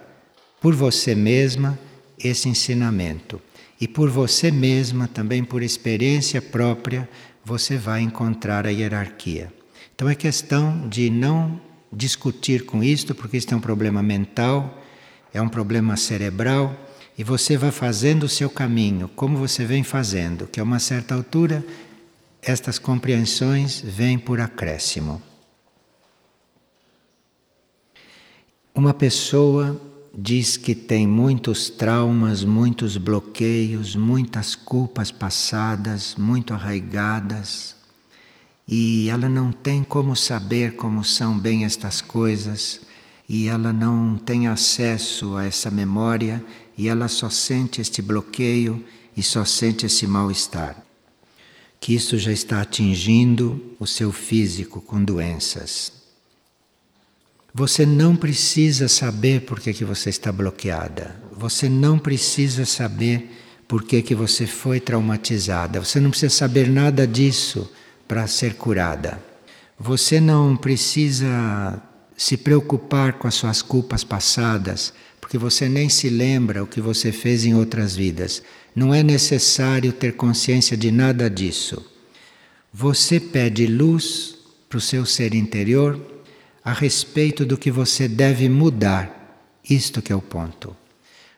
por 0.58 0.74
você 0.74 1.14
mesma 1.14 1.78
esse 2.18 2.48
ensinamento. 2.48 3.40
E 3.80 3.86
por 3.86 4.10
você 4.10 4.50
mesma, 4.50 5.06
também 5.06 5.44
por 5.44 5.62
experiência 5.62 6.42
própria, 6.42 7.08
você 7.44 7.76
vai 7.76 8.00
encontrar 8.02 8.66
a 8.66 8.70
hierarquia. 8.70 9.52
Então 9.94 10.08
é 10.08 10.14
questão 10.14 10.88
de 10.88 11.10
não 11.10 11.60
discutir 11.92 12.64
com 12.64 12.82
isto, 12.82 13.14
porque 13.14 13.36
isto 13.36 13.54
é 13.54 13.56
um 13.56 13.60
problema 13.60 14.02
mental, 14.02 14.82
é 15.32 15.40
um 15.40 15.48
problema 15.48 15.96
cerebral, 15.96 16.76
e 17.16 17.24
você 17.24 17.56
vai 17.56 17.70
fazendo 17.70 18.24
o 18.24 18.28
seu 18.28 18.48
caminho, 18.48 19.08
como 19.16 19.38
você 19.38 19.64
vem 19.64 19.82
fazendo, 19.82 20.46
que 20.46 20.60
a 20.60 20.62
uma 20.62 20.78
certa 20.78 21.14
altura 21.14 21.64
estas 22.40 22.78
compreensões 22.78 23.80
vêm 23.80 24.18
por 24.18 24.40
acréscimo. 24.40 25.20
Uma 28.74 28.94
pessoa 28.94 29.80
diz 30.20 30.56
que 30.56 30.74
tem 30.74 31.06
muitos 31.06 31.70
traumas, 31.70 32.42
muitos 32.42 32.96
bloqueios, 32.96 33.94
muitas 33.94 34.56
culpas 34.56 35.12
passadas, 35.12 36.16
muito 36.18 36.52
arraigadas, 36.52 37.76
e 38.66 39.08
ela 39.08 39.28
não 39.28 39.52
tem 39.52 39.84
como 39.84 40.16
saber 40.16 40.74
como 40.74 41.04
são 41.04 41.38
bem 41.38 41.64
estas 41.64 42.00
coisas, 42.00 42.80
e 43.28 43.46
ela 43.46 43.72
não 43.72 44.16
tem 44.16 44.48
acesso 44.48 45.36
a 45.36 45.44
essa 45.44 45.70
memória, 45.70 46.44
e 46.76 46.88
ela 46.88 47.06
só 47.06 47.30
sente 47.30 47.80
este 47.80 48.02
bloqueio 48.02 48.84
e 49.16 49.22
só 49.22 49.44
sente 49.44 49.86
esse 49.86 50.04
mal-estar. 50.04 50.82
Que 51.78 51.94
isso 51.94 52.18
já 52.18 52.32
está 52.32 52.60
atingindo 52.60 53.76
o 53.78 53.86
seu 53.86 54.10
físico 54.10 54.80
com 54.80 55.02
doenças. 55.02 55.97
Você 57.55 57.86
não 57.86 58.14
precisa 58.14 58.88
saber 58.88 59.42
por 59.42 59.59
que, 59.59 59.72
que 59.72 59.84
você 59.84 60.11
está 60.11 60.30
bloqueada. 60.30 61.16
Você 61.32 61.68
não 61.68 61.99
precisa 61.99 62.64
saber 62.66 63.30
por 63.66 63.82
que, 63.82 64.03
que 64.03 64.14
você 64.14 64.46
foi 64.46 64.80
traumatizada. 64.80 65.80
Você 65.82 65.99
não 66.01 66.11
precisa 66.11 66.34
saber 66.34 66.68
nada 66.68 67.07
disso 67.07 67.70
para 68.07 68.26
ser 68.26 68.55
curada. 68.55 69.22
Você 69.78 70.20
não 70.20 70.57
precisa 70.57 71.82
se 72.16 72.36
preocupar 72.36 73.14
com 73.14 73.28
as 73.28 73.34
suas 73.34 73.62
culpas 73.62 74.03
passadas, 74.03 74.92
porque 75.20 75.38
você 75.38 75.68
nem 75.68 75.88
se 75.88 76.09
lembra 76.09 76.64
o 76.64 76.66
que 76.66 76.80
você 76.80 77.12
fez 77.12 77.44
em 77.44 77.55
outras 77.55 77.94
vidas. 77.94 78.42
Não 78.74 78.92
é 78.92 79.03
necessário 79.03 79.92
ter 79.92 80.16
consciência 80.16 80.76
de 80.76 80.90
nada 80.90 81.30
disso. 81.30 81.84
Você 82.72 83.20
pede 83.20 83.66
luz 83.66 84.36
para 84.68 84.78
o 84.78 84.80
seu 84.80 85.07
ser 85.07 85.34
interior 85.34 85.99
a 86.68 86.72
respeito 86.74 87.46
do 87.46 87.56
que 87.56 87.70
você 87.70 88.06
deve 88.06 88.46
mudar. 88.46 89.48
Isto 89.68 90.02
que 90.02 90.12
é 90.12 90.14
o 90.14 90.20
ponto. 90.20 90.76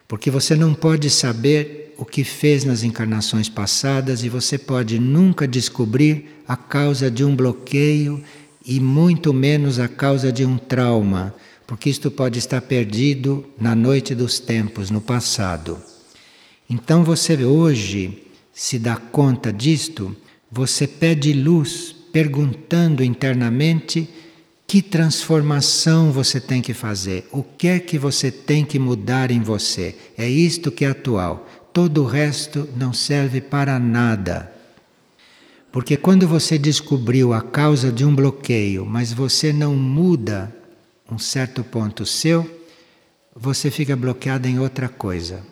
Porque 0.08 0.28
você 0.28 0.56
não 0.56 0.74
pode 0.74 1.08
saber 1.08 1.94
o 1.96 2.04
que 2.04 2.24
fez 2.24 2.64
nas 2.64 2.82
encarnações 2.82 3.48
passadas 3.48 4.24
e 4.24 4.28
você 4.28 4.58
pode 4.58 4.98
nunca 4.98 5.46
descobrir 5.46 6.42
a 6.48 6.56
causa 6.56 7.08
de 7.08 7.22
um 7.24 7.36
bloqueio 7.36 8.20
e 8.66 8.80
muito 8.80 9.32
menos 9.32 9.78
a 9.78 9.86
causa 9.86 10.32
de 10.32 10.44
um 10.44 10.58
trauma, 10.58 11.32
porque 11.64 11.88
isto 11.88 12.10
pode 12.10 12.40
estar 12.40 12.60
perdido 12.62 13.46
na 13.56 13.72
noite 13.72 14.16
dos 14.16 14.40
tempos, 14.40 14.90
no 14.90 15.00
passado. 15.00 15.80
Então 16.68 17.04
você 17.04 17.36
hoje 17.44 18.24
se 18.52 18.80
dá 18.80 18.96
conta 18.96 19.52
disto, 19.52 20.16
você 20.50 20.88
pede 20.88 21.32
luz 21.32 21.94
perguntando 22.12 23.04
internamente 23.04 24.08
que 24.70 24.80
transformação 24.80 26.12
você 26.12 26.40
tem 26.40 26.62
que 26.62 26.72
fazer, 26.72 27.26
o 27.32 27.42
que 27.42 27.66
é 27.66 27.80
que 27.80 27.98
você 27.98 28.30
tem 28.30 28.64
que 28.64 28.78
mudar 28.78 29.32
em 29.32 29.40
você. 29.40 29.96
É 30.16 30.28
isto 30.28 30.70
que 30.70 30.84
é 30.84 30.90
atual 30.90 31.44
todo 31.72 32.04
o 32.04 32.06
resto 32.06 32.68
não 32.76 32.92
serve 32.92 33.40
para 33.40 33.80
nada. 33.80 34.48
Porque 35.72 35.96
quando 35.96 36.24
você 36.28 36.56
descobriu 36.56 37.32
a 37.32 37.42
causa 37.42 37.90
de 37.90 38.04
um 38.04 38.14
bloqueio, 38.14 38.86
mas 38.86 39.12
você 39.12 39.52
não 39.52 39.74
muda 39.74 40.54
um 41.10 41.18
certo 41.18 41.64
ponto 41.64 42.06
seu, 42.06 42.48
você 43.34 43.72
fica 43.72 43.96
bloqueado 43.96 44.46
em 44.46 44.60
outra 44.60 44.88
coisa. 44.88 45.42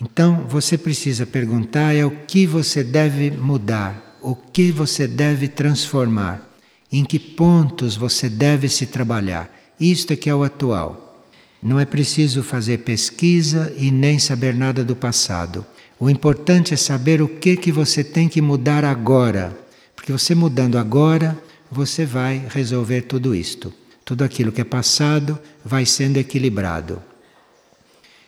Então 0.00 0.48
você 0.48 0.76
precisa 0.76 1.24
perguntar 1.24 1.94
é 1.94 2.04
o 2.04 2.10
que 2.10 2.44
você 2.44 2.82
deve 2.82 3.30
mudar, 3.30 4.18
o 4.20 4.34
que 4.34 4.72
você 4.72 5.06
deve 5.06 5.46
transformar, 5.46 6.53
em 6.98 7.04
que 7.04 7.18
pontos 7.18 7.96
você 7.96 8.28
deve 8.28 8.68
se 8.68 8.86
trabalhar. 8.86 9.52
Isto 9.80 10.12
é 10.12 10.16
que 10.16 10.30
é 10.30 10.34
o 10.34 10.44
atual. 10.44 11.26
Não 11.60 11.80
é 11.80 11.84
preciso 11.84 12.40
fazer 12.40 12.78
pesquisa 12.78 13.74
e 13.76 13.90
nem 13.90 14.20
saber 14.20 14.54
nada 14.54 14.84
do 14.84 14.94
passado. 14.94 15.66
O 15.98 16.08
importante 16.08 16.72
é 16.72 16.76
saber 16.76 17.20
o 17.20 17.26
que 17.26 17.56
que 17.56 17.72
você 17.72 18.04
tem 18.04 18.28
que 18.28 18.40
mudar 18.40 18.84
agora, 18.84 19.58
porque 19.96 20.12
você 20.12 20.36
mudando 20.36 20.78
agora, 20.78 21.36
você 21.68 22.06
vai 22.06 22.46
resolver 22.48 23.02
tudo 23.02 23.34
isto. 23.34 23.72
Tudo 24.04 24.22
aquilo 24.22 24.52
que 24.52 24.60
é 24.60 24.64
passado 24.64 25.36
vai 25.64 25.84
sendo 25.84 26.18
equilibrado. 26.18 27.02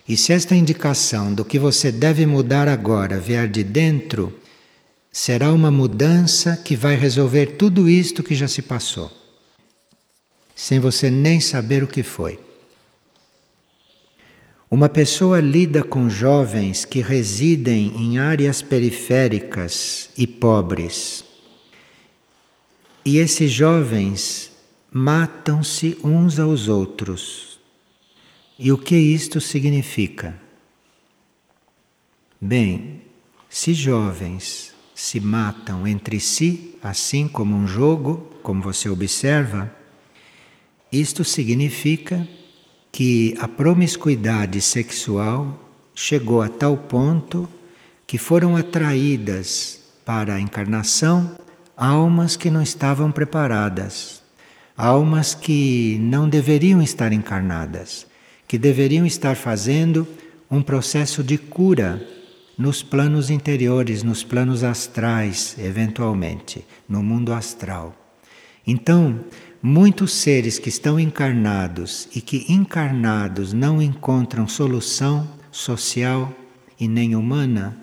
E 0.08 0.16
se 0.16 0.32
esta 0.32 0.56
indicação 0.56 1.32
do 1.32 1.44
que 1.44 1.58
você 1.58 1.92
deve 1.92 2.26
mudar 2.26 2.66
agora 2.66 3.20
vier 3.20 3.46
de 3.48 3.62
dentro, 3.62 4.32
será 5.16 5.50
uma 5.50 5.70
mudança 5.70 6.58
que 6.58 6.76
vai 6.76 6.94
resolver 6.94 7.56
tudo 7.56 7.88
isto 7.88 8.22
que 8.22 8.34
já 8.34 8.46
se 8.46 8.60
passou, 8.60 9.10
sem 10.54 10.78
você 10.78 11.08
nem 11.08 11.40
saber 11.40 11.82
o 11.82 11.86
que 11.86 12.02
foi. 12.02 12.38
Uma 14.70 14.90
pessoa 14.90 15.40
lida 15.40 15.82
com 15.82 16.10
jovens 16.10 16.84
que 16.84 17.00
residem 17.00 17.96
em 17.96 18.18
áreas 18.18 18.60
periféricas 18.60 20.10
e 20.18 20.26
pobres. 20.26 21.24
E 23.02 23.16
esses 23.16 23.50
jovens 23.50 24.52
matam-se 24.92 25.96
uns 26.04 26.38
aos 26.38 26.68
outros. 26.68 27.58
E 28.58 28.70
o 28.70 28.76
que 28.76 28.96
isto 28.96 29.40
significa? 29.40 30.38
Bem, 32.38 33.00
se 33.48 33.72
jovens 33.72 34.75
se 34.96 35.20
matam 35.20 35.86
entre 35.86 36.18
si, 36.18 36.74
assim 36.82 37.28
como 37.28 37.54
um 37.54 37.66
jogo, 37.66 38.32
como 38.42 38.62
você 38.62 38.88
observa, 38.88 39.70
isto 40.90 41.22
significa 41.22 42.26
que 42.90 43.34
a 43.38 43.46
promiscuidade 43.46 44.58
sexual 44.62 45.70
chegou 45.94 46.40
a 46.40 46.48
tal 46.48 46.78
ponto 46.78 47.46
que 48.06 48.16
foram 48.16 48.56
atraídas 48.56 49.82
para 50.02 50.36
a 50.36 50.40
encarnação 50.40 51.36
almas 51.76 52.34
que 52.34 52.50
não 52.50 52.62
estavam 52.62 53.12
preparadas, 53.12 54.22
almas 54.74 55.34
que 55.34 55.98
não 56.00 56.26
deveriam 56.26 56.80
estar 56.80 57.12
encarnadas, 57.12 58.06
que 58.48 58.56
deveriam 58.56 59.04
estar 59.04 59.36
fazendo 59.36 60.08
um 60.50 60.62
processo 60.62 61.22
de 61.22 61.36
cura 61.36 62.15
nos 62.56 62.82
planos 62.82 63.30
interiores, 63.30 64.02
nos 64.02 64.24
planos 64.24 64.64
astrais, 64.64 65.56
eventualmente, 65.58 66.64
no 66.88 67.02
mundo 67.02 67.32
astral. 67.32 67.94
Então, 68.66 69.24
Muitos 69.68 70.12
seres 70.12 70.60
que 70.60 70.68
estão 70.68 71.00
encarnados 71.00 72.08
e 72.14 72.20
que 72.20 72.46
encarnados 72.48 73.52
não 73.52 73.82
encontram 73.82 74.46
solução 74.46 75.28
social 75.50 76.32
e 76.78 76.86
nem 76.86 77.16
humana, 77.16 77.76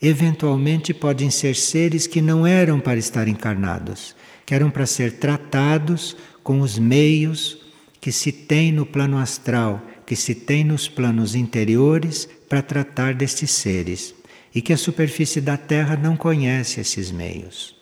eventualmente 0.00 0.94
podem 0.94 1.30
ser 1.30 1.56
seres 1.56 2.06
que 2.06 2.22
não 2.22 2.46
eram 2.46 2.78
para 2.78 3.00
estar 3.00 3.26
encarnados, 3.26 4.14
que 4.46 4.54
eram 4.54 4.70
para 4.70 4.86
ser 4.86 5.18
tratados 5.18 6.16
com 6.42 6.60
os 6.60 6.78
meios 6.78 7.58
que 8.00 8.12
se 8.12 8.30
tem 8.30 8.70
no 8.70 8.86
plano 8.86 9.18
astral, 9.18 9.82
que 10.06 10.14
se 10.14 10.36
tem 10.36 10.62
nos 10.62 10.88
planos 10.88 11.34
interiores 11.34 12.28
para 12.54 12.62
tratar 12.62 13.14
destes 13.14 13.50
seres 13.50 14.14
e 14.54 14.62
que 14.62 14.72
a 14.72 14.76
superfície 14.76 15.40
da 15.40 15.56
Terra 15.56 15.96
não 15.96 16.16
conhece 16.16 16.80
esses 16.80 17.10
meios. 17.10 17.74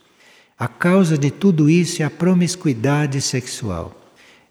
A 0.59 0.67
causa 0.67 1.19
de 1.19 1.31
tudo 1.31 1.69
isso 1.69 2.01
é 2.01 2.07
a 2.07 2.11
promiscuidade 2.11 3.21
sexual. 3.21 3.95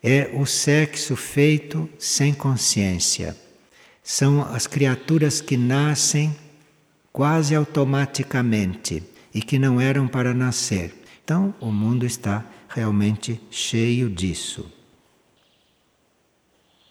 É 0.04 0.30
o 0.34 0.46
sexo 0.46 1.16
feito 1.16 1.90
sem 1.98 2.36
consciência. 2.36 3.36
São 4.04 4.44
as 4.44 4.68
criaturas 4.68 5.42
que 5.42 5.58
nascem 5.58 6.36
quase 7.12 7.56
automaticamente 7.56 9.02
e 9.34 9.42
que 9.42 9.58
não 9.58 9.82
eram 9.82 10.08
para 10.08 10.36
nascer. 10.36 10.94
Então, 11.24 11.52
o 11.60 11.72
mundo 11.72 12.06
está 12.06 12.46
realmente 12.70 13.42
cheio 13.50 14.08
disso. 14.08 14.72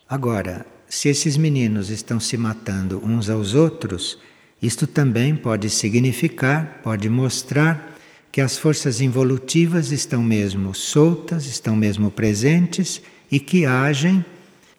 Agora, 0.09 0.67
se 0.91 1.09
esses 1.09 1.37
meninos 1.37 1.89
estão 1.89 2.19
se 2.19 2.37
matando 2.37 3.01
uns 3.03 3.31
aos 3.31 3.55
outros, 3.55 4.19
isto 4.61 4.89
também 4.89 5.37
pode 5.37 5.71
significar, 5.71 6.81
pode 6.83 7.09
mostrar 7.09 7.97
que 8.33 8.41
as 8.41 8.59
forças 8.59 9.01
involutivas 9.01 9.93
estão 9.93 10.21
mesmo 10.21 10.75
soltas, 10.75 11.47
estão 11.47 11.77
mesmo 11.77 12.11
presentes 12.11 13.01
e 13.31 13.39
que 13.39 13.65
agem 13.65 14.25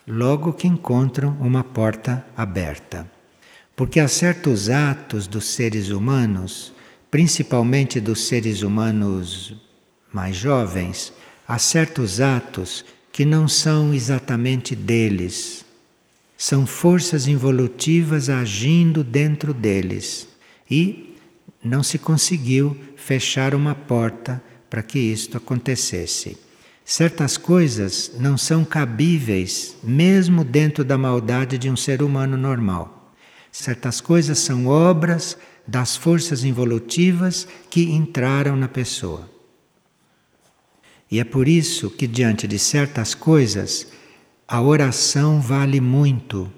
logo 0.06 0.52
que 0.52 0.68
encontram 0.68 1.38
uma 1.40 1.64
porta 1.64 2.26
aberta. 2.36 3.10
Porque 3.74 3.98
há 3.98 4.08
certos 4.10 4.70
atos 4.70 5.28
dos 5.28 5.46
seres 5.46 5.92
humanos, 5.92 6.74
principalmente 7.10 8.02
dos 8.02 8.28
seres 8.28 8.64
humanos 8.64 9.56
mais 10.12 10.36
jovens, 10.36 11.14
há 11.48 11.58
certos 11.58 12.20
atos 12.20 12.84
que 13.14 13.24
não 13.24 13.48
são 13.48 13.94
exatamente 13.94 14.76
deles. 14.76 15.61
São 16.42 16.66
forças 16.66 17.28
involutivas 17.28 18.28
agindo 18.28 19.04
dentro 19.04 19.54
deles. 19.54 20.28
E 20.68 21.16
não 21.64 21.84
se 21.84 22.00
conseguiu 22.00 22.76
fechar 22.96 23.54
uma 23.54 23.76
porta 23.76 24.42
para 24.68 24.82
que 24.82 24.98
isto 24.98 25.38
acontecesse. 25.38 26.40
Certas 26.84 27.38
coisas 27.38 28.14
não 28.18 28.40
são 28.40 28.66
cabíveis, 28.66 29.76
mesmo 29.84 30.44
dentro 30.44 30.84
da 30.84 30.98
maldade 30.98 31.60
de 31.60 31.70
um 31.70 31.76
ser 31.76 32.02
humano 32.02 32.36
normal. 32.36 33.14
Certas 33.52 34.02
coisas 34.02 34.40
são 34.40 34.66
obras 34.66 35.38
das 35.68 35.96
forças 35.96 36.44
involutivas 36.44 37.48
que 37.70 37.84
entraram 37.84 38.56
na 38.56 38.68
pessoa. 38.68 39.30
E 41.12 41.20
é 41.20 41.24
por 41.24 41.48
isso 41.48 41.92
que, 41.92 42.08
diante 42.08 42.48
de 42.48 42.58
certas 42.58 43.14
coisas, 43.14 44.01
a 44.52 44.62
oração 44.62 45.40
vale 45.40 45.80
muito, 45.80 46.52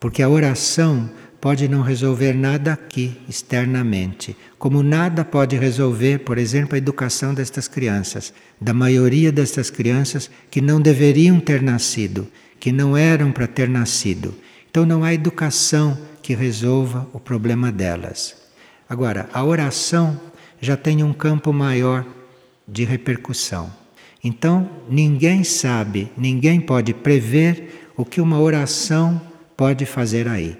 porque 0.00 0.24
a 0.24 0.28
oração 0.28 1.08
pode 1.40 1.68
não 1.68 1.80
resolver 1.80 2.32
nada 2.32 2.72
aqui, 2.72 3.16
externamente, 3.28 4.36
como 4.58 4.82
nada 4.82 5.24
pode 5.24 5.56
resolver, 5.56 6.18
por 6.24 6.36
exemplo, 6.36 6.74
a 6.74 6.78
educação 6.78 7.32
destas 7.32 7.68
crianças, 7.68 8.34
da 8.60 8.74
maioria 8.74 9.30
destas 9.30 9.70
crianças 9.70 10.28
que 10.50 10.60
não 10.60 10.80
deveriam 10.80 11.38
ter 11.38 11.62
nascido, 11.62 12.26
que 12.58 12.72
não 12.72 12.96
eram 12.96 13.30
para 13.30 13.46
ter 13.46 13.68
nascido. 13.68 14.34
Então 14.68 14.84
não 14.84 15.04
há 15.04 15.14
educação 15.14 15.96
que 16.24 16.34
resolva 16.34 17.06
o 17.12 17.20
problema 17.20 17.70
delas. 17.70 18.34
Agora, 18.88 19.30
a 19.32 19.44
oração 19.44 20.20
já 20.60 20.76
tem 20.76 21.04
um 21.04 21.12
campo 21.12 21.52
maior 21.52 22.04
de 22.66 22.82
repercussão. 22.82 23.81
Então, 24.22 24.68
ninguém 24.88 25.42
sabe, 25.42 26.10
ninguém 26.16 26.60
pode 26.60 26.94
prever 26.94 27.90
o 27.96 28.04
que 28.04 28.20
uma 28.20 28.40
oração 28.40 29.20
pode 29.56 29.84
fazer 29.84 30.28
aí. 30.28 30.56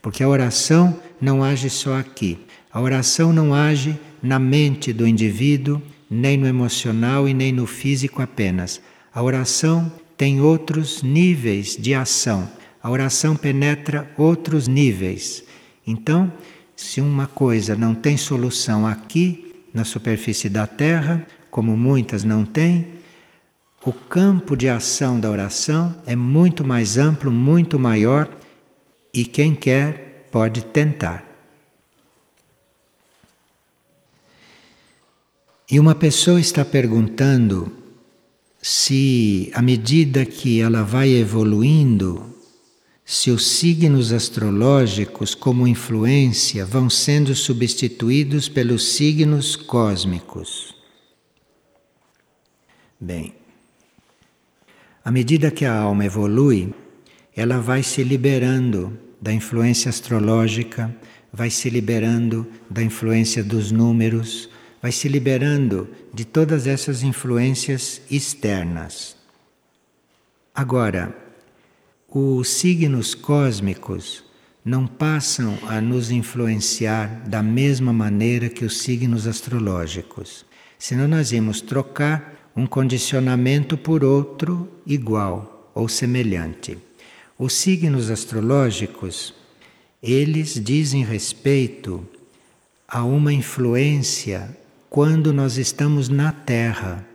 Porque 0.00 0.22
a 0.22 0.28
oração 0.28 0.98
não 1.20 1.44
age 1.44 1.68
só 1.68 1.98
aqui. 1.98 2.38
A 2.72 2.80
oração 2.80 3.32
não 3.32 3.52
age 3.52 3.98
na 4.22 4.38
mente 4.38 4.92
do 4.92 5.06
indivíduo, 5.06 5.82
nem 6.10 6.36
no 6.36 6.46
emocional 6.46 7.28
e 7.28 7.34
nem 7.34 7.52
no 7.52 7.66
físico 7.66 8.22
apenas. 8.22 8.80
A 9.12 9.22
oração 9.22 9.92
tem 10.16 10.40
outros 10.40 11.02
níveis 11.02 11.76
de 11.76 11.94
ação. 11.94 12.48
A 12.82 12.90
oração 12.90 13.36
penetra 13.36 14.10
outros 14.16 14.66
níveis. 14.66 15.44
Então, 15.86 16.32
se 16.74 17.00
uma 17.00 17.26
coisa 17.26 17.74
não 17.76 17.94
tem 17.94 18.16
solução 18.16 18.86
aqui, 18.86 19.44
na 19.74 19.84
superfície 19.84 20.48
da 20.48 20.66
Terra, 20.66 21.26
como 21.58 21.76
muitas 21.76 22.22
não 22.22 22.44
têm, 22.44 22.86
o 23.84 23.92
campo 23.92 24.56
de 24.56 24.68
ação 24.68 25.18
da 25.18 25.28
oração 25.28 25.92
é 26.06 26.14
muito 26.14 26.64
mais 26.64 26.96
amplo, 26.96 27.32
muito 27.32 27.80
maior, 27.80 28.30
e 29.12 29.24
quem 29.24 29.56
quer 29.56 30.28
pode 30.30 30.64
tentar. 30.66 31.24
E 35.68 35.80
uma 35.80 35.96
pessoa 35.96 36.40
está 36.40 36.64
perguntando 36.64 37.72
se, 38.62 39.50
à 39.52 39.60
medida 39.60 40.24
que 40.24 40.60
ela 40.60 40.84
vai 40.84 41.10
evoluindo, 41.10 42.36
se 43.04 43.32
os 43.32 43.44
signos 43.44 44.12
astrológicos, 44.12 45.34
como 45.34 45.66
influência, 45.66 46.64
vão 46.64 46.88
sendo 46.88 47.34
substituídos 47.34 48.48
pelos 48.48 48.92
signos 48.92 49.56
cósmicos. 49.56 50.77
Bem, 53.00 53.32
à 55.04 55.10
medida 55.10 55.52
que 55.52 55.64
a 55.64 55.72
alma 55.72 56.04
evolui, 56.04 56.74
ela 57.34 57.60
vai 57.60 57.82
se 57.82 58.02
liberando 58.02 58.98
da 59.20 59.32
influência 59.32 59.88
astrológica, 59.88 60.94
vai 61.32 61.48
se 61.48 61.70
liberando 61.70 62.46
da 62.68 62.82
influência 62.82 63.44
dos 63.44 63.70
números, 63.70 64.50
vai 64.82 64.90
se 64.90 65.08
liberando 65.08 65.88
de 66.12 66.24
todas 66.24 66.66
essas 66.66 67.04
influências 67.04 68.02
externas. 68.10 69.16
Agora, 70.52 71.16
os 72.08 72.48
signos 72.48 73.14
cósmicos 73.14 74.24
não 74.64 74.88
passam 74.88 75.56
a 75.68 75.80
nos 75.80 76.10
influenciar 76.10 77.22
da 77.28 77.44
mesma 77.44 77.92
maneira 77.92 78.48
que 78.48 78.64
os 78.64 78.78
signos 78.78 79.26
astrológicos. 79.28 80.44
Senão 80.78 81.06
nós 81.06 81.30
íamos 81.30 81.60
trocar 81.60 82.37
um 82.58 82.66
condicionamento 82.66 83.76
por 83.76 84.02
outro 84.02 84.68
igual 84.86 85.70
ou 85.74 85.88
semelhante. 85.88 86.76
Os 87.38 87.52
signos 87.52 88.10
astrológicos, 88.10 89.32
eles 90.02 90.54
dizem 90.62 91.04
respeito 91.04 92.06
a 92.86 93.04
uma 93.04 93.32
influência 93.32 94.56
quando 94.90 95.32
nós 95.32 95.56
estamos 95.56 96.08
na 96.08 96.32
Terra 96.32 97.06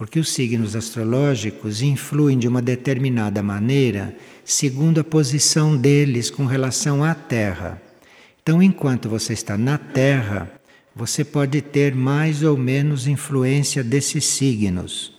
porque 0.00 0.18
os 0.18 0.32
signos 0.32 0.74
astrológicos 0.74 1.82
influem 1.82 2.38
de 2.38 2.48
uma 2.48 2.62
determinada 2.62 3.42
maneira 3.42 4.16
segundo 4.42 4.98
a 4.98 5.04
posição 5.04 5.76
deles 5.76 6.30
com 6.30 6.46
relação 6.46 7.04
à 7.04 7.14
Terra. 7.14 7.82
Então, 8.42 8.62
enquanto 8.62 9.10
você 9.10 9.34
está 9.34 9.58
na 9.58 9.76
Terra, 9.76 10.50
você 11.00 11.24
pode 11.24 11.62
ter 11.62 11.94
mais 11.94 12.42
ou 12.42 12.58
menos 12.58 13.06
influência 13.06 13.82
desses 13.82 14.22
signos. 14.22 15.14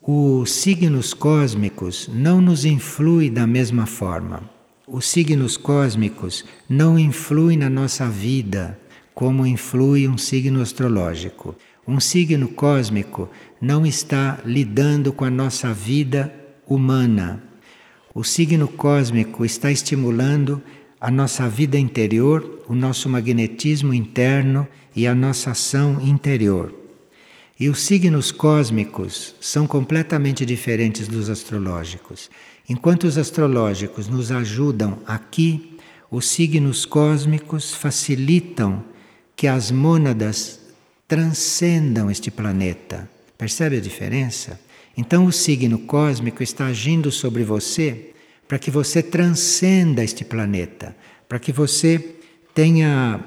Os 0.00 0.52
signos 0.52 1.12
cósmicos 1.12 2.08
não 2.14 2.40
nos 2.40 2.64
influem 2.64 3.32
da 3.32 3.48
mesma 3.48 3.84
forma. 3.84 4.48
Os 4.86 5.08
signos 5.08 5.56
cósmicos 5.56 6.44
não 6.68 6.96
influem 6.96 7.56
na 7.56 7.68
nossa 7.68 8.08
vida 8.08 8.78
como 9.12 9.44
influi 9.44 10.06
um 10.06 10.16
signo 10.16 10.62
astrológico. 10.62 11.56
Um 11.84 11.98
signo 11.98 12.46
cósmico 12.46 13.28
não 13.60 13.84
está 13.84 14.38
lidando 14.44 15.12
com 15.12 15.24
a 15.24 15.30
nossa 15.30 15.74
vida 15.74 16.32
humana. 16.64 17.42
O 18.14 18.22
signo 18.22 18.68
cósmico 18.68 19.44
está 19.44 19.72
estimulando 19.72 20.62
a 21.04 21.10
nossa 21.10 21.46
vida 21.46 21.78
interior, 21.78 22.64
o 22.66 22.74
nosso 22.74 23.10
magnetismo 23.10 23.92
interno 23.92 24.66
e 24.96 25.06
a 25.06 25.14
nossa 25.14 25.50
ação 25.50 26.00
interior. 26.00 26.74
E 27.60 27.68
os 27.68 27.80
signos 27.80 28.32
cósmicos 28.32 29.34
são 29.38 29.66
completamente 29.66 30.46
diferentes 30.46 31.06
dos 31.06 31.28
astrológicos. 31.28 32.30
Enquanto 32.66 33.04
os 33.04 33.18
astrológicos 33.18 34.08
nos 34.08 34.32
ajudam 34.32 34.98
aqui, 35.06 35.76
os 36.10 36.26
signos 36.26 36.86
cósmicos 36.86 37.74
facilitam 37.74 38.82
que 39.36 39.46
as 39.46 39.70
mônadas 39.70 40.58
transcendam 41.06 42.10
este 42.10 42.30
planeta. 42.30 43.06
Percebe 43.36 43.76
a 43.76 43.80
diferença? 43.80 44.58
Então, 44.96 45.26
o 45.26 45.32
signo 45.32 45.80
cósmico 45.80 46.42
está 46.42 46.64
agindo 46.64 47.10
sobre 47.12 47.44
você 47.44 48.13
para 48.46 48.58
que 48.58 48.70
você 48.70 49.02
transcenda 49.02 50.04
este 50.04 50.24
planeta, 50.24 50.96
para 51.28 51.38
que 51.38 51.52
você 51.52 52.16
tenha 52.54 53.20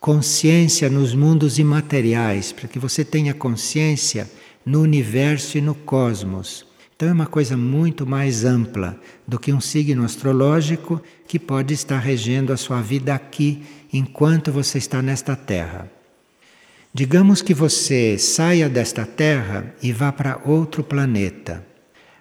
consciência 0.00 0.88
nos 0.88 1.14
mundos 1.14 1.58
imateriais, 1.58 2.52
para 2.52 2.68
que 2.68 2.78
você 2.78 3.04
tenha 3.04 3.34
consciência 3.34 4.30
no 4.64 4.82
universo 4.82 5.56
e 5.56 5.60
no 5.60 5.74
cosmos. 5.74 6.66
Então 6.94 7.08
é 7.08 7.12
uma 7.12 7.26
coisa 7.26 7.56
muito 7.56 8.06
mais 8.06 8.44
ampla 8.44 8.98
do 9.26 9.38
que 9.38 9.52
um 9.52 9.60
signo 9.60 10.04
astrológico 10.04 11.02
que 11.28 11.38
pode 11.38 11.74
estar 11.74 11.98
regendo 11.98 12.52
a 12.52 12.56
sua 12.56 12.80
vida 12.80 13.14
aqui 13.14 13.62
enquanto 13.92 14.50
você 14.50 14.78
está 14.78 15.02
nesta 15.02 15.36
terra. 15.36 15.90
Digamos 16.92 17.42
que 17.42 17.52
você 17.52 18.16
saia 18.16 18.68
desta 18.70 19.04
terra 19.04 19.74
e 19.82 19.92
vá 19.92 20.10
para 20.10 20.40
outro 20.44 20.82
planeta. 20.82 21.62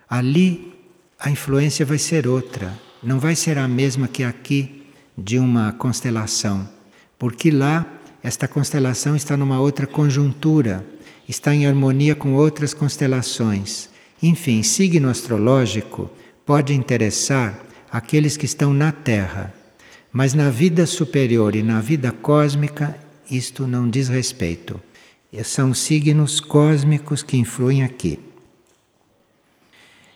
Ali 0.09 0.74
a 1.19 1.29
influência 1.29 1.85
vai 1.85 1.97
ser 1.97 2.27
outra, 2.27 2.77
não 3.01 3.19
vai 3.19 3.35
ser 3.35 3.57
a 3.57 3.67
mesma 3.67 4.07
que 4.07 4.23
aqui 4.23 4.83
de 5.17 5.39
uma 5.39 5.71
constelação, 5.71 6.67
porque 7.17 7.49
lá 7.49 7.85
esta 8.21 8.47
constelação 8.47 9.15
está 9.15 9.37
numa 9.37 9.59
outra 9.59 9.87
conjuntura, 9.87 10.85
está 11.27 11.53
em 11.53 11.65
harmonia 11.65 12.15
com 12.15 12.33
outras 12.33 12.73
constelações. 12.73 13.89
Enfim, 14.21 14.63
signo 14.63 15.09
astrológico 15.09 16.09
pode 16.45 16.73
interessar 16.73 17.59
aqueles 17.91 18.35
que 18.35 18.45
estão 18.45 18.73
na 18.73 18.91
Terra, 18.91 19.53
mas 20.11 20.33
na 20.33 20.49
vida 20.49 20.85
superior 20.85 21.55
e 21.55 21.63
na 21.63 21.79
vida 21.79 22.11
cósmica 22.11 22.97
isto 23.29 23.67
não 23.67 23.89
diz 23.89 24.07
respeito. 24.07 24.81
São 25.43 25.73
signos 25.73 26.39
cósmicos 26.39 27.21
que 27.21 27.37
influem 27.37 27.83
aqui. 27.83 28.19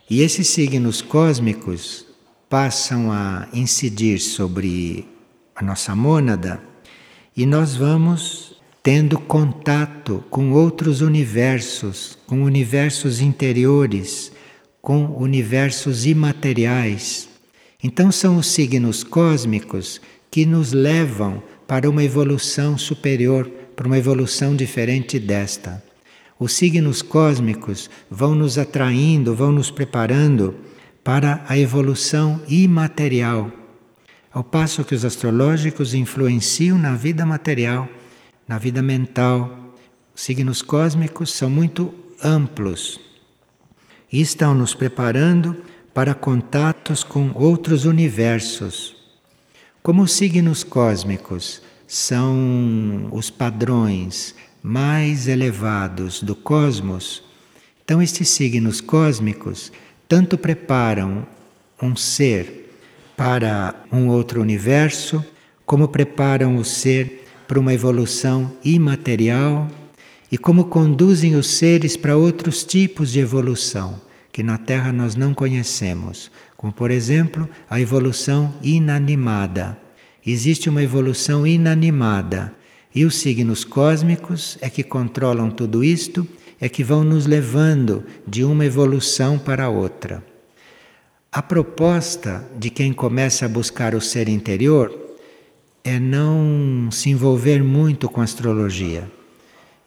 E 0.10 0.22
esses 0.22 0.48
signos 0.48 1.02
cósmicos 1.04 2.06
passam 2.50 3.12
a 3.12 3.48
incidir 3.54 4.20
sobre 4.20 5.08
a 5.56 5.64
nossa 5.64 5.96
mônada 5.96 6.60
e 7.38 7.46
nós 7.46 7.76
vamos 7.76 8.60
tendo 8.82 9.20
contato 9.20 10.24
com 10.32 10.52
outros 10.52 11.02
universos, 11.02 12.18
com 12.26 12.42
universos 12.42 13.22
interiores, 13.22 14.32
com 14.82 15.06
universos 15.16 16.08
imateriais. 16.08 17.30
Então 17.84 18.12
são 18.12 18.38
os 18.38 18.48
signos 18.48 19.04
cósmicos 19.04 20.02
que 20.32 20.44
nos 20.44 20.74
levam 20.74 21.44
para 21.68 21.88
uma 21.88 22.04
evolução 22.04 22.80
superior, 22.80 23.48
para 23.76 23.86
uma 23.86 23.98
evolução 24.00 24.56
diferente 24.56 25.20
desta. 25.20 25.84
Os 26.40 26.54
signos 26.54 27.02
cósmicos 27.02 27.90
vão 28.10 28.34
nos 28.34 28.58
atraindo, 28.58 29.36
vão 29.36 29.52
nos 29.52 29.70
preparando 29.70 30.56
para 31.04 31.44
a 31.50 31.58
evolução 31.58 32.42
imaterial, 32.48 33.52
ao 34.32 34.42
passo 34.42 34.86
que 34.86 34.96
os 34.96 35.04
astrológicos 35.04 35.94
influenciam 35.94 36.78
na 36.78 36.96
vida 36.96 37.26
material, 37.26 37.90
na 38.48 38.58
vida 38.58 38.82
mental. 38.82 39.76
Os 40.16 40.22
signos 40.22 40.62
cósmicos 40.62 41.34
são 41.34 41.50
muito 41.50 41.94
amplos 42.24 43.02
e 44.10 44.22
estão 44.22 44.54
nos 44.54 44.74
preparando 44.74 45.58
para 45.94 46.14
contatos 46.14 47.04
com 47.04 47.32
outros 47.36 47.84
universos. 47.84 48.96
Como 49.84 50.04
os 50.04 50.14
signos 50.14 50.64
cósmicos 50.64 51.62
são 51.86 53.10
os 53.12 53.30
padrões 53.30 54.36
mais 54.62 55.28
elevados 55.28 56.22
do 56.22 56.36
cosmos, 56.36 57.24
então 57.84 58.02
estes 58.02 58.30
signos 58.30 58.82
cósmicos 58.82 59.72
tanto 60.08 60.38
preparam 60.38 61.26
um 61.82 61.96
ser 61.96 62.76
para 63.16 63.76
um 63.92 64.08
outro 64.08 64.42
universo, 64.42 65.24
como 65.66 65.88
preparam 65.88 66.58
o 66.58 66.66
ser 66.66 67.26
para 67.48 67.60
uma 67.60 67.74
evolução 67.74 68.52
imaterial 68.64 69.68
e 70.32 70.38
como 70.38 70.66
conduzem 70.66 71.36
os 71.36 71.48
seres 71.48 71.98
para 71.98 72.16
outros 72.16 72.64
tipos 72.64 73.12
de 73.12 73.20
evolução 73.20 74.00
que 74.32 74.44
na 74.44 74.58
Terra 74.58 74.94
nós 74.94 75.16
não 75.16 75.34
conhecemos, 75.34 76.32
como 76.56 76.72
por 76.72 76.92
exemplo 76.92 77.50
a 77.70 77.82
evolução 77.82 78.54
inanimada. 78.62 79.78
Existe 80.26 80.70
uma 80.70 80.84
evolução 80.84 81.46
inanimada 81.46 82.54
e 82.94 83.06
os 83.06 83.16
signos 83.16 83.64
cósmicos 83.64 84.58
é 84.62 84.70
que 84.70 84.84
controlam 84.84 85.50
tudo 85.50 85.84
isto, 85.84 86.28
é 86.60 86.68
que 86.68 86.84
vão 86.84 87.04
nos 87.04 87.26
levando 87.26 88.04
de 88.28 88.44
uma 88.44 88.66
evolução 88.66 89.38
para 89.38 89.70
outra. 89.70 90.24
A 91.32 91.42
proposta 91.42 92.44
de 92.58 92.70
quem 92.70 92.92
começa 92.92 93.46
a 93.46 93.50
buscar 93.50 93.94
o 93.94 94.02
ser 94.02 94.28
interior 94.28 94.92
é 95.84 96.00
não 96.00 96.90
se 96.92 97.10
envolver 97.10 97.64
muito 97.64 98.10
com 98.10 98.22
astrologia 98.22 99.10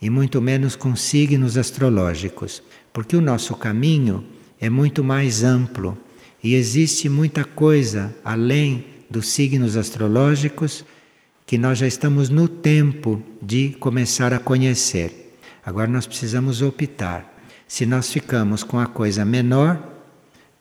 e 0.00 0.08
muito 0.08 0.40
menos 0.40 0.76
com 0.76 0.96
signos 0.96 1.56
astrológicos, 1.56 2.62
porque 2.92 3.16
o 3.16 3.20
nosso 3.20 3.54
caminho 3.54 4.24
é 4.60 4.70
muito 4.70 5.02
mais 5.02 5.42
amplo 5.42 5.98
e 6.42 6.54
existe 6.54 7.08
muita 7.08 7.44
coisa 7.44 8.14
além 8.24 8.84
dos 9.10 9.28
signos 9.28 9.76
astrológicos 9.76 10.84
que 11.52 11.58
nós 11.58 11.76
já 11.76 11.86
estamos 11.86 12.30
no 12.30 12.48
tempo 12.48 13.22
de 13.42 13.76
começar 13.78 14.32
a 14.32 14.38
conhecer. 14.38 15.36
Agora 15.62 15.86
nós 15.86 16.06
precisamos 16.06 16.62
optar 16.62 17.44
se 17.68 17.84
nós 17.84 18.10
ficamos 18.10 18.64
com 18.64 18.78
a 18.78 18.86
coisa 18.86 19.22
menor 19.22 19.78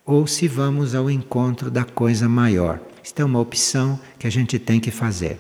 ou 0.06 0.28
se 0.28 0.50
vamos 0.50 0.94
ao 0.94 1.10
encontro 1.10 1.72
da 1.72 1.86
coisa 1.86 2.28
maior. 2.28 2.78
Isto 3.02 3.22
é 3.22 3.24
uma 3.24 3.40
opção 3.40 3.98
que 4.20 4.28
a 4.28 4.30
gente 4.30 4.60
tem 4.60 4.82
que 4.82 4.92
fazer. 4.92 5.40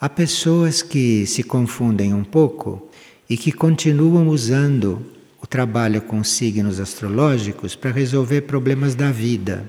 Há 0.00 0.08
pessoas 0.08 0.82
que 0.82 1.26
se 1.26 1.42
confundem 1.42 2.14
um 2.14 2.22
pouco 2.22 2.88
e 3.28 3.36
que 3.36 3.50
continuam 3.50 4.28
usando 4.28 5.04
o 5.42 5.48
trabalho 5.48 6.00
com 6.00 6.22
signos 6.22 6.78
astrológicos 6.78 7.74
para 7.74 7.90
resolver 7.90 8.42
problemas 8.42 8.94
da 8.94 9.10
vida. 9.10 9.68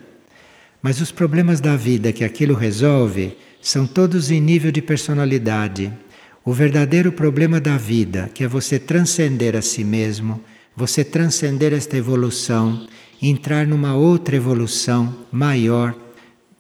Mas 0.80 1.02
os 1.02 1.12
problemas 1.12 1.60
da 1.60 1.76
vida 1.76 2.14
que 2.14 2.24
aquilo 2.24 2.54
resolve 2.54 3.36
são 3.62 3.86
todos 3.86 4.32
em 4.32 4.40
nível 4.40 4.72
de 4.72 4.82
personalidade. 4.82 5.92
O 6.44 6.54
verdadeiro 6.54 7.12
problema 7.12 7.60
da 7.60 7.78
vida, 7.78 8.30
que 8.34 8.44
é 8.44 8.48
você 8.48 8.80
transcender 8.80 9.56
a 9.56 9.62
si 9.62 9.84
mesmo, 9.84 10.42
você 10.76 11.04
transcender 11.04 11.74
esta 11.74 11.98
evolução, 11.98 12.88
entrar 13.22 13.68
numa 13.68 13.96
outra 13.96 14.36
evolução 14.36 15.16
maior, 15.32 15.96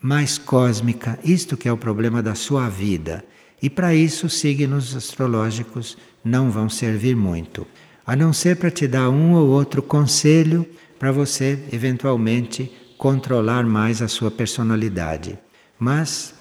mais 0.02 0.38
cósmica, 0.38 1.18
isto 1.24 1.56
que 1.56 1.68
é 1.68 1.72
o 1.72 1.78
problema 1.78 2.22
da 2.22 2.36
sua 2.36 2.70
vida. 2.70 3.24
E 3.62 3.70
para 3.70 3.96
isso, 3.96 4.30
signos 4.30 4.96
astrológicos 4.96 5.98
não 6.24 6.52
vão 6.52 6.70
servir 6.70 7.16
muito 7.16 7.66
a 8.08 8.16
não 8.16 8.32
ser 8.32 8.56
para 8.56 8.72
te 8.72 8.88
dar 8.88 9.10
um 9.10 9.34
ou 9.34 9.50
outro 9.50 9.84
conselho 9.84 10.66
para 10.98 11.12
você 11.12 11.60
eventualmente 11.74 12.72
controlar 12.98 13.66
mais 13.66 14.02
a 14.02 14.08
sua 14.08 14.32
personalidade. 14.32 15.38
Mas 15.78 16.34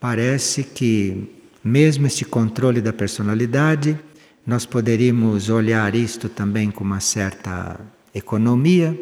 parece 0.00 0.64
que, 0.64 1.30
mesmo 1.62 2.06
este 2.06 2.24
controle 2.24 2.80
da 2.80 2.92
personalidade, 2.92 3.98
nós 4.46 4.64
poderíamos 4.64 5.50
olhar 5.50 5.94
isto 5.94 6.28
também 6.28 6.70
com 6.70 6.82
uma 6.82 7.00
certa 7.00 7.78
economia 8.14 8.98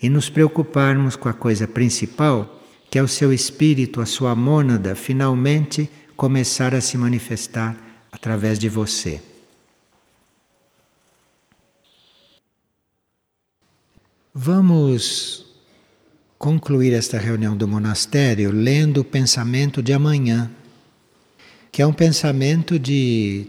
e 0.00 0.10
nos 0.10 0.28
preocuparmos 0.28 1.16
com 1.16 1.28
a 1.28 1.32
coisa 1.32 1.66
principal, 1.66 2.62
que 2.90 2.98
é 2.98 3.02
o 3.02 3.08
seu 3.08 3.32
espírito, 3.32 4.02
a 4.02 4.06
sua 4.06 4.36
mônada, 4.36 4.94
finalmente 4.94 5.88
começar 6.14 6.74
a 6.74 6.80
se 6.80 6.98
manifestar 6.98 7.74
através 8.12 8.58
de 8.58 8.68
você. 8.68 9.22
Vamos 14.34 15.51
concluir 16.42 16.92
esta 16.92 17.18
reunião 17.18 17.56
do 17.56 17.68
monastério 17.68 18.50
lendo 18.50 19.02
o 19.02 19.04
pensamento 19.04 19.80
de 19.80 19.92
amanhã, 19.92 20.50
que 21.70 21.80
é 21.80 21.86
um 21.86 21.92
pensamento 21.92 22.80
de 22.80 23.46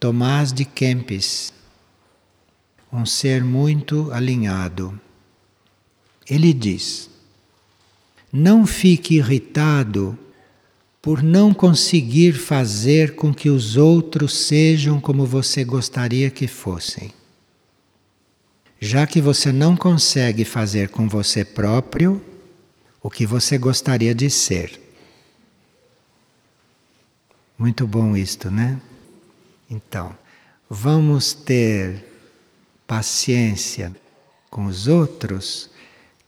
Tomás 0.00 0.52
de 0.52 0.64
Kempis, 0.64 1.52
um 2.92 3.06
ser 3.06 3.44
muito 3.44 4.10
alinhado. 4.10 5.00
Ele 6.28 6.52
diz: 6.52 7.08
Não 8.32 8.66
fique 8.66 9.18
irritado 9.18 10.18
por 11.00 11.22
não 11.22 11.54
conseguir 11.54 12.32
fazer 12.32 13.14
com 13.14 13.32
que 13.32 13.48
os 13.48 13.76
outros 13.76 14.34
sejam 14.34 15.00
como 15.00 15.24
você 15.24 15.62
gostaria 15.62 16.28
que 16.28 16.48
fossem 16.48 17.12
já 18.80 19.06
que 19.06 19.20
você 19.20 19.52
não 19.52 19.76
consegue 19.76 20.44
fazer 20.44 20.90
com 20.90 21.08
você 21.08 21.44
próprio 21.44 22.22
o 23.02 23.10
que 23.10 23.24
você 23.24 23.56
gostaria 23.56 24.14
de 24.14 24.28
ser. 24.28 24.80
Muito 27.58 27.86
bom 27.86 28.16
isto, 28.16 28.50
né? 28.50 28.80
Então, 29.70 30.16
vamos 30.68 31.32
ter 31.32 32.04
paciência 32.86 33.94
com 34.50 34.66
os 34.66 34.86
outros, 34.86 35.70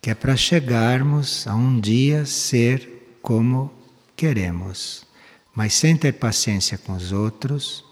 que 0.01 0.11
é 0.11 0.15
para 0.15 0.37
chegarmos 0.37 1.47
a 1.47 1.55
um 1.55 1.79
dia 1.79 2.25
ser 2.25 3.19
como 3.21 3.73
queremos. 4.17 5.07
Mas 5.55 5.75
sem 5.75 5.97
ter 5.97 6.13
paciência 6.13 6.79
com 6.79 6.93
os 6.95 7.13
outros, 7.13 7.85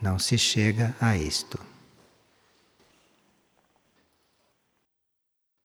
não 0.00 0.18
se 0.18 0.38
chega 0.38 0.94
a 1.00 1.16
isto. 1.16 1.69